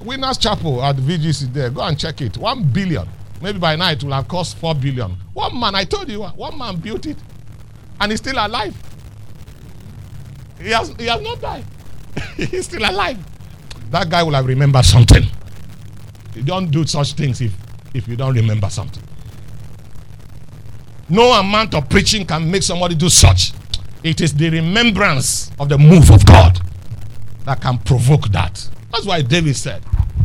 [0.00, 1.70] Winners Chapel at the VGC there.
[1.70, 2.36] Go and check it.
[2.36, 3.08] One billion.
[3.40, 5.12] Maybe by now it will have cost four billion.
[5.34, 7.16] One man, I told you, one man built it.
[8.00, 8.74] And he's still alive.
[10.60, 11.64] He has, he has not died.
[12.36, 13.18] he's still alive.
[13.90, 15.24] That guy will have remembered something.
[16.34, 17.54] You don't do such things if,
[17.94, 19.02] if you don't remember something.
[21.08, 23.52] No amount of preaching can make somebody do such.
[24.02, 26.60] It is the remembrance of the move of God
[27.44, 28.68] that can provoke that.
[28.92, 29.82] That's why David said,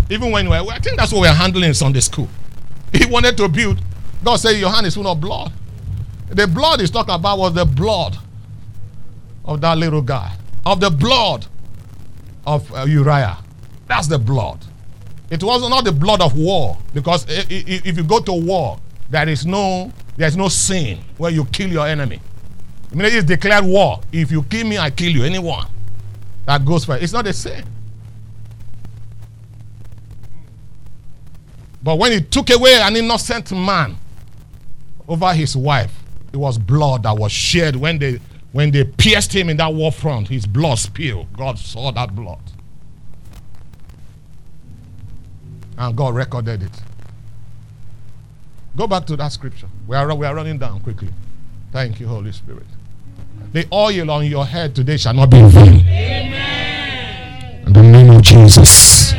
[0.10, 2.28] even when we I think that's what we're handling in Sunday school.
[2.94, 3.82] He wanted to build.
[4.24, 5.54] God said, Your hand is full of blood.
[6.30, 8.18] The blood he's talking about was the blood
[9.46, 10.36] of that little guy,
[10.66, 11.46] of the blood
[12.46, 13.38] of uh, Uriah.
[13.88, 14.66] That's the blood.
[15.30, 18.80] It was not the blood of war, because if you go to war,
[19.10, 22.20] there is no there is no sin where you kill your enemy.
[22.92, 24.02] I mean, it's declared war.
[24.12, 25.24] If you kill me, I kill you.
[25.24, 25.68] Anyone
[26.46, 27.04] that goes for it.
[27.04, 27.64] It's not the same.
[31.84, 33.98] But when he took away an innocent man
[35.08, 35.94] over his wife,
[36.32, 38.20] it was blood that was shed when they
[38.52, 40.28] when they pierced him in that war front.
[40.28, 41.32] His blood spilled.
[41.34, 42.40] God saw that blood.
[45.78, 46.82] And God recorded it.
[48.76, 49.68] Go back to that scripture.
[49.88, 51.10] We are, we are running down quickly.
[51.72, 52.66] Thank you, Holy Spirit.
[53.54, 55.86] The oil on your head today shall not be in vain.
[55.88, 57.68] Amen.
[57.68, 59.14] In the name of Jesus.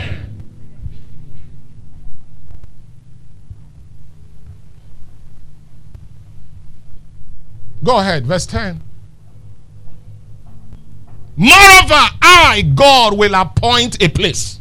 [7.83, 8.81] Go ahead, verse 10.
[11.37, 14.61] Moreover, I, God, will appoint a place.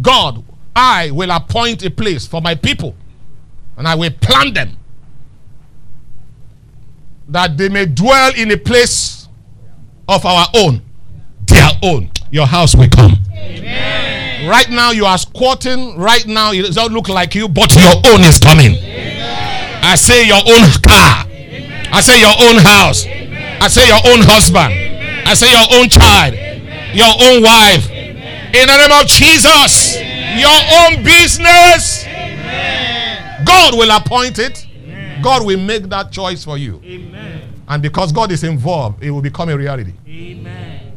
[0.00, 0.42] God,
[0.74, 2.94] I will appoint a place for my people,
[3.76, 4.76] and I will plant them
[7.28, 9.28] that they may dwell in a place
[10.08, 10.82] of our own,
[11.46, 12.10] their own.
[12.30, 13.14] Your house will come.
[13.32, 14.48] Amen.
[14.48, 15.96] Right now, you are squatting.
[15.96, 18.74] Right now, it doesn't look like you, but your own is coming.
[18.74, 19.80] Amen.
[19.84, 21.26] I say your own car.
[21.26, 21.88] Amen.
[21.92, 23.06] I say your own house.
[23.62, 24.74] I say your own husband.
[25.24, 26.34] I say your own child.
[26.92, 27.88] Your own wife.
[27.90, 29.94] In the name of Jesus.
[30.34, 32.04] Your own business.
[33.46, 34.66] God will appoint it.
[35.22, 36.82] God will make that choice for you.
[37.68, 39.92] And because God is involved, it will become a reality.
[40.08, 40.92] Amen.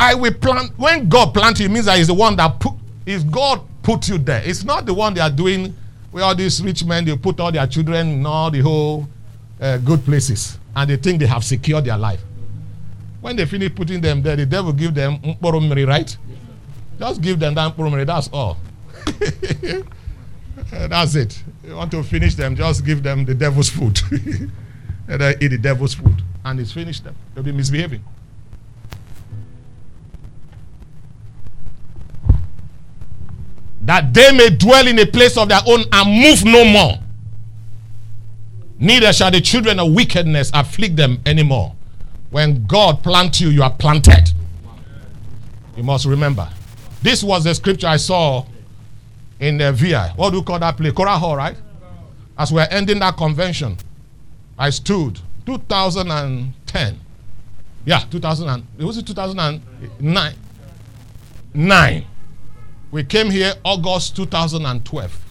[0.00, 0.76] I will plant.
[0.76, 2.72] When God plant you, means that He's the one that put.
[3.06, 4.42] Is God put you there?
[4.44, 5.76] It's not the one they are doing.
[6.10, 9.06] Where all these rich men they put all their children all the whole
[9.62, 12.20] uh, good places, and they think they have secured their life.
[13.22, 16.14] When they finish putting them there, the devil give them mporomiri, right?
[16.98, 18.04] Just give them that mporomiri.
[18.04, 18.58] That's all.
[20.88, 24.00] that's it you want to finish them, just give them the devil's food.
[24.10, 26.22] and they eat the devil's food.
[26.44, 27.14] And it's finished them.
[27.34, 28.04] They'll be misbehaving.
[33.82, 36.98] That they may dwell in a place of their own and move no more.
[38.82, 41.72] Neither shall the children of wickedness afflict them anymore.
[42.30, 44.32] When God plants you, you are planted.
[45.76, 46.48] You must remember.
[47.00, 48.44] This was the scripture I saw
[49.38, 50.14] in the VI.
[50.16, 50.92] What do you call that place?
[50.92, 51.56] Cora Hall, right?
[52.36, 53.76] As we're ending that convention,
[54.58, 57.00] I stood 2010.
[57.84, 60.34] Yeah, 2000 and, was it 2009?
[61.54, 62.04] Nine.
[62.90, 65.24] We came here August 2012.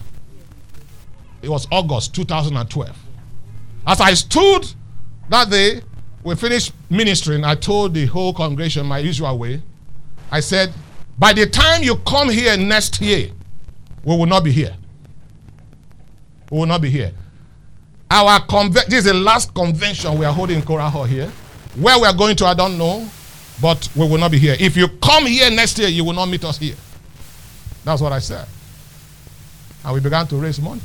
[1.42, 2.98] It was August 2012.
[3.86, 4.68] As I stood
[5.30, 5.82] that day,
[6.24, 7.44] we finished ministering.
[7.44, 9.62] I told the whole congregation my usual way.
[10.32, 10.72] I said,
[11.18, 13.32] by the time you come here next year,
[14.04, 14.76] we will not be here.
[16.52, 17.12] We will not be here.
[18.10, 21.32] Our conve- this is the last convention we are holding in Cora Hall here.
[21.76, 23.08] Where we are going to, I don't know,
[23.62, 24.56] but we will not be here.
[24.60, 26.76] If you come here next year, you will not meet us here.
[27.86, 28.48] That's what I said.
[29.84, 30.82] And we began to raise money.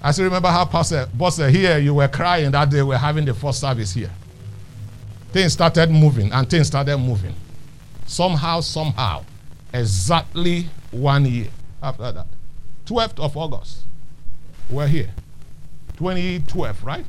[0.00, 3.34] I still remember how Pastor here, you were crying that day we are having the
[3.34, 4.10] first service here.
[5.32, 7.34] Things started moving and things started moving.
[8.06, 9.24] Somehow, somehow,
[9.72, 11.48] exactly one year
[11.82, 12.26] after that.
[12.86, 13.84] 12th of August.
[14.70, 15.10] We're here.
[15.96, 17.04] 2012, right?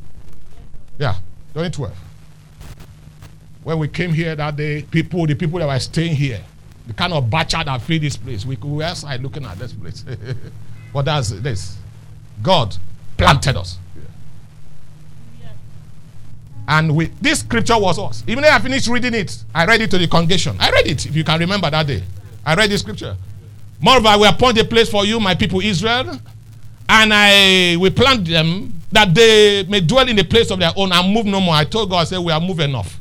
[0.97, 1.13] Yeah,
[1.53, 1.95] 2012.
[3.63, 6.41] When we came here that day, people, the people that were staying here,
[6.87, 10.03] the kind of butcher that filled this place, we were outside looking at this place.
[10.93, 11.77] but that's this.
[12.41, 12.75] God
[13.17, 13.77] planted us.
[16.67, 18.23] And we, this scripture was us.
[18.27, 20.55] Even though I finished reading it, I read it to the congregation.
[20.59, 22.03] I read it, if you can remember that day.
[22.45, 23.17] I read the scripture.
[23.81, 26.19] Moreover, I will appoint a place for you, my people Israel,
[26.87, 30.91] and I will plant them that they may dwell in the place of their own
[30.91, 31.55] and move no more.
[31.55, 32.99] I told God, I said, we are moving enough.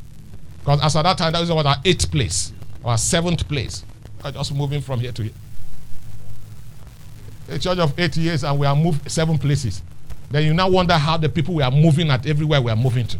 [0.59, 2.51] Because as at that time, that was our eighth place,
[2.83, 3.83] our seventh place.
[4.23, 5.31] I'm just moving from here to here.
[7.49, 9.81] A church of eight years, and we are moved seven places.
[10.29, 13.07] Then you now wonder how the people we are moving at everywhere we are moving
[13.07, 13.19] to.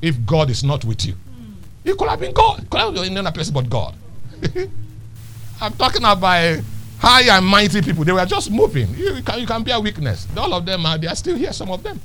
[0.00, 1.52] If God is not with you, hmm.
[1.84, 2.68] it could have been God.
[2.70, 3.94] Could have been in another person but God.
[5.60, 6.60] I'm talking about eh,
[6.98, 8.04] high and mighty people.
[8.04, 8.88] They were just moving.
[8.94, 10.26] You, you, can, you can be a weakness.
[10.36, 12.00] All of them are they are still here, some of them.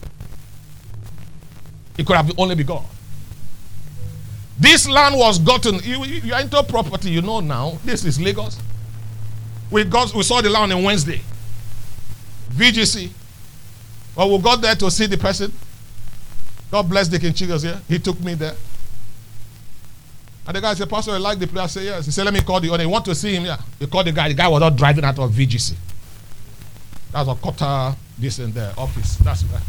[1.97, 2.85] It could have only be God.
[4.59, 5.75] This land was gotten.
[5.83, 7.77] You, you, you enter property, you know now.
[7.83, 8.59] This is Lagos.
[9.69, 11.21] We got we saw the land on Wednesday.
[12.51, 13.09] VGC.
[14.15, 15.51] Well, we got there to see the person.
[16.71, 17.79] God bless Deacon Chigos here.
[17.87, 18.55] He took me there.
[20.47, 21.63] And the guy said, Pastor, I like the place.
[21.63, 22.05] I said, yes.
[22.05, 22.83] He said, let me call the owner.
[22.83, 23.45] You want to see him?
[23.45, 23.57] Yeah.
[23.79, 24.29] He called the guy.
[24.29, 25.75] The guy was not driving out of VGC.
[27.11, 29.17] That's a quarter this and there office.
[29.17, 29.61] That's right.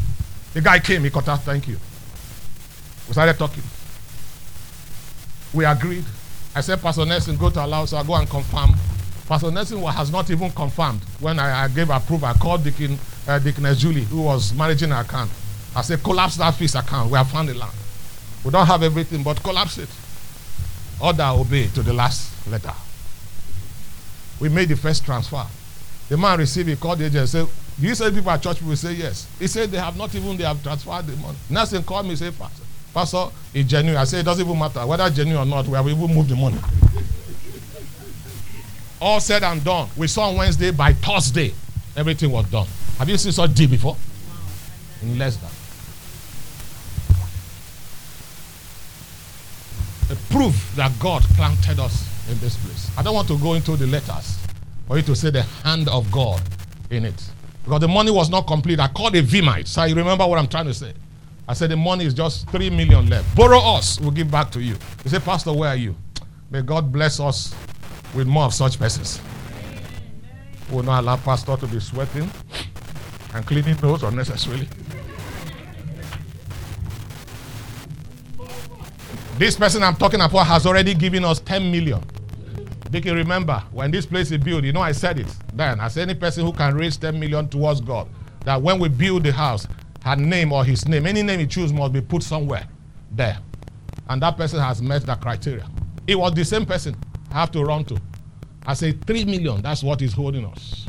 [0.53, 1.03] The guy came.
[1.03, 1.41] He cut out.
[1.43, 1.77] Thank you.
[3.07, 3.63] We started talking.
[5.53, 6.05] We agreed.
[6.55, 8.73] I said, Pastor Nelson, go to allow, so I go and confirm.
[9.29, 11.01] Pastor Nelson has not even confirmed.
[11.19, 15.01] When I, I gave approval, I called Deacon, uh, Deaconess Julie, who was managing our
[15.01, 15.29] account.
[15.75, 17.11] I said, collapse that fees account.
[17.11, 17.71] We have found the land.
[18.43, 19.89] We don't have everything, but collapse it.
[20.99, 22.73] Order obey to the last letter.
[24.39, 25.45] We made the first transfer.
[26.09, 27.45] The man received, he called the agent said,
[27.79, 29.27] Do you say people at church will say yes?
[29.37, 31.37] He said they have not even they have transferred the money.
[31.51, 32.63] Nothing called me say Pastor,
[32.95, 33.97] Pastor, it's genuine.
[34.01, 35.67] I said it doesn't even matter whether genuine or not.
[35.67, 36.57] We have even moved the money.
[39.01, 39.87] All said and done.
[39.95, 41.53] We saw on Wednesday by Thursday,
[41.95, 42.67] everything was done.
[42.97, 43.95] Have you seen such deal before?
[45.01, 45.49] In less than.
[50.11, 52.91] A proof that God planted us in this place.
[52.97, 54.37] I don't want to go into the letters
[54.87, 56.41] for you to say the hand of God
[56.89, 57.23] in it.
[57.63, 58.79] Because the money was not complete.
[58.79, 59.67] I called a Vimite.
[59.67, 60.93] So you remember what I'm trying to say.
[61.47, 63.35] I said the money is just three million left.
[63.35, 64.75] Borrow us, we'll give back to you.
[65.03, 65.95] He said, Pastor, where are you?
[66.51, 67.55] May God bless us
[68.13, 69.21] with more of such persons.
[70.69, 72.29] We will not allow pastor to be sweating
[73.33, 74.67] and cleaning those unnecessarily.
[79.37, 82.03] This person I'm talking about has already given us 10 million.
[82.89, 85.79] They can remember when this place is built, you know, I said it then.
[85.79, 88.09] As any person who can raise 10 million towards God,
[88.45, 89.67] that when we build the house,
[90.03, 92.67] her name or his name, any name he choose must be put somewhere
[93.11, 93.37] there.
[94.09, 95.69] And that person has met that criteria.
[96.07, 96.95] It was the same person
[97.31, 97.97] have to run to.
[98.65, 100.85] I say, 3 million, that's what is holding us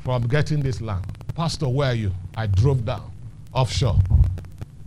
[0.00, 1.04] from getting this land.
[1.34, 2.12] Pastor, where are you?
[2.36, 3.10] I drove down
[3.52, 3.98] offshore,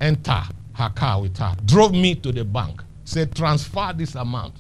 [0.02, 0.41] enter
[0.74, 4.54] her car with her, drove me to the bank, said, transfer this amount.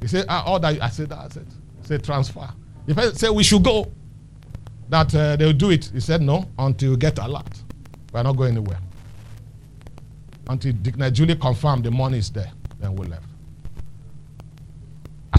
[0.00, 0.82] He said, ah, all that.
[0.82, 1.18] I said, that.
[1.18, 1.46] I said,
[1.82, 2.48] say transfer.
[2.86, 3.90] If I say we should go.
[4.88, 5.86] That uh, they'll do it.
[5.86, 7.46] He said, no, until you get a lot.
[8.12, 8.78] We're not going anywhere.
[10.48, 13.24] Until Dick Julie confirmed the money is there, then we left.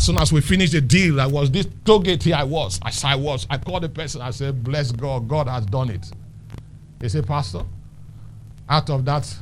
[0.03, 2.35] As soon as we finished the deal, I was this toll gate here.
[2.35, 2.77] I was.
[2.85, 4.19] As I was, I called the person.
[4.19, 6.11] I said, "Bless God, God has done it."
[6.99, 7.61] He said, "Pastor,
[8.67, 9.33] out of that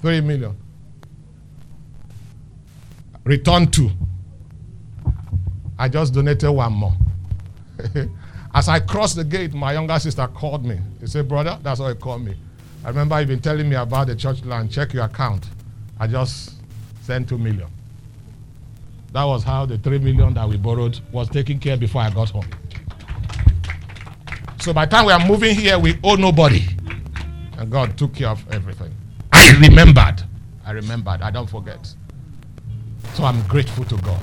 [0.00, 0.56] three million,
[3.24, 3.90] return two.
[5.76, 6.94] I just donated one more.
[8.54, 10.78] As I crossed the gate, my younger sister called me.
[11.00, 12.36] He said, Brother, that's how he called me.
[12.84, 14.70] I remember he been telling me about the church land.
[14.70, 15.48] Check your account.
[15.98, 16.52] I just
[17.04, 17.66] sent two million.
[19.12, 22.30] That was how the three million that we borrowed was taken care before I got
[22.30, 22.48] home.
[24.60, 26.64] So by the time we are moving here, we owe nobody.
[27.58, 28.94] And God took care of everything.
[29.32, 30.22] I remembered.
[30.64, 31.20] I remembered.
[31.20, 31.94] I don't forget.
[33.14, 34.20] So I'm grateful to God.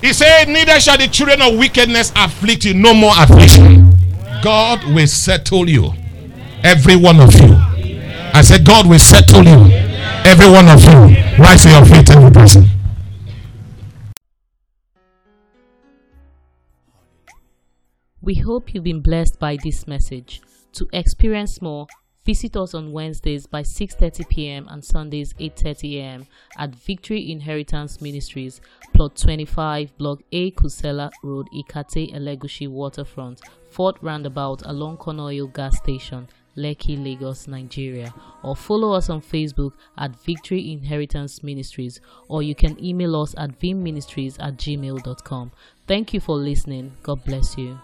[0.00, 3.90] He said, Neither shall the children of wickedness afflict you, no more affliction.
[4.42, 5.92] God will settle you.
[6.62, 7.56] Every one of you.
[8.32, 9.83] I said, God will settle you.
[10.24, 11.16] Every one of you.
[11.38, 12.64] Rise to your feet, every person.
[18.22, 20.40] We hope you've been blessed by this message.
[20.72, 21.86] To experience more,
[22.24, 24.66] Visit us on Wednesdays by 6:30 p.m.
[24.70, 26.26] and Sundays 8:30 a.m.
[26.56, 28.62] at Victory Inheritance Ministries,
[28.94, 36.26] plot 25, block A, Kusenla Road, Ikate, Elegushi Waterfront, Fort Roundabout along Conoil Gas Station,
[36.56, 38.14] Lekki, Lagos, Nigeria.
[38.42, 43.58] Or follow us on Facebook at Victory Inheritance Ministries, or you can email us at
[43.58, 45.52] vimministries at gmail.com.
[45.86, 46.92] Thank you for listening.
[47.02, 47.78] God bless you.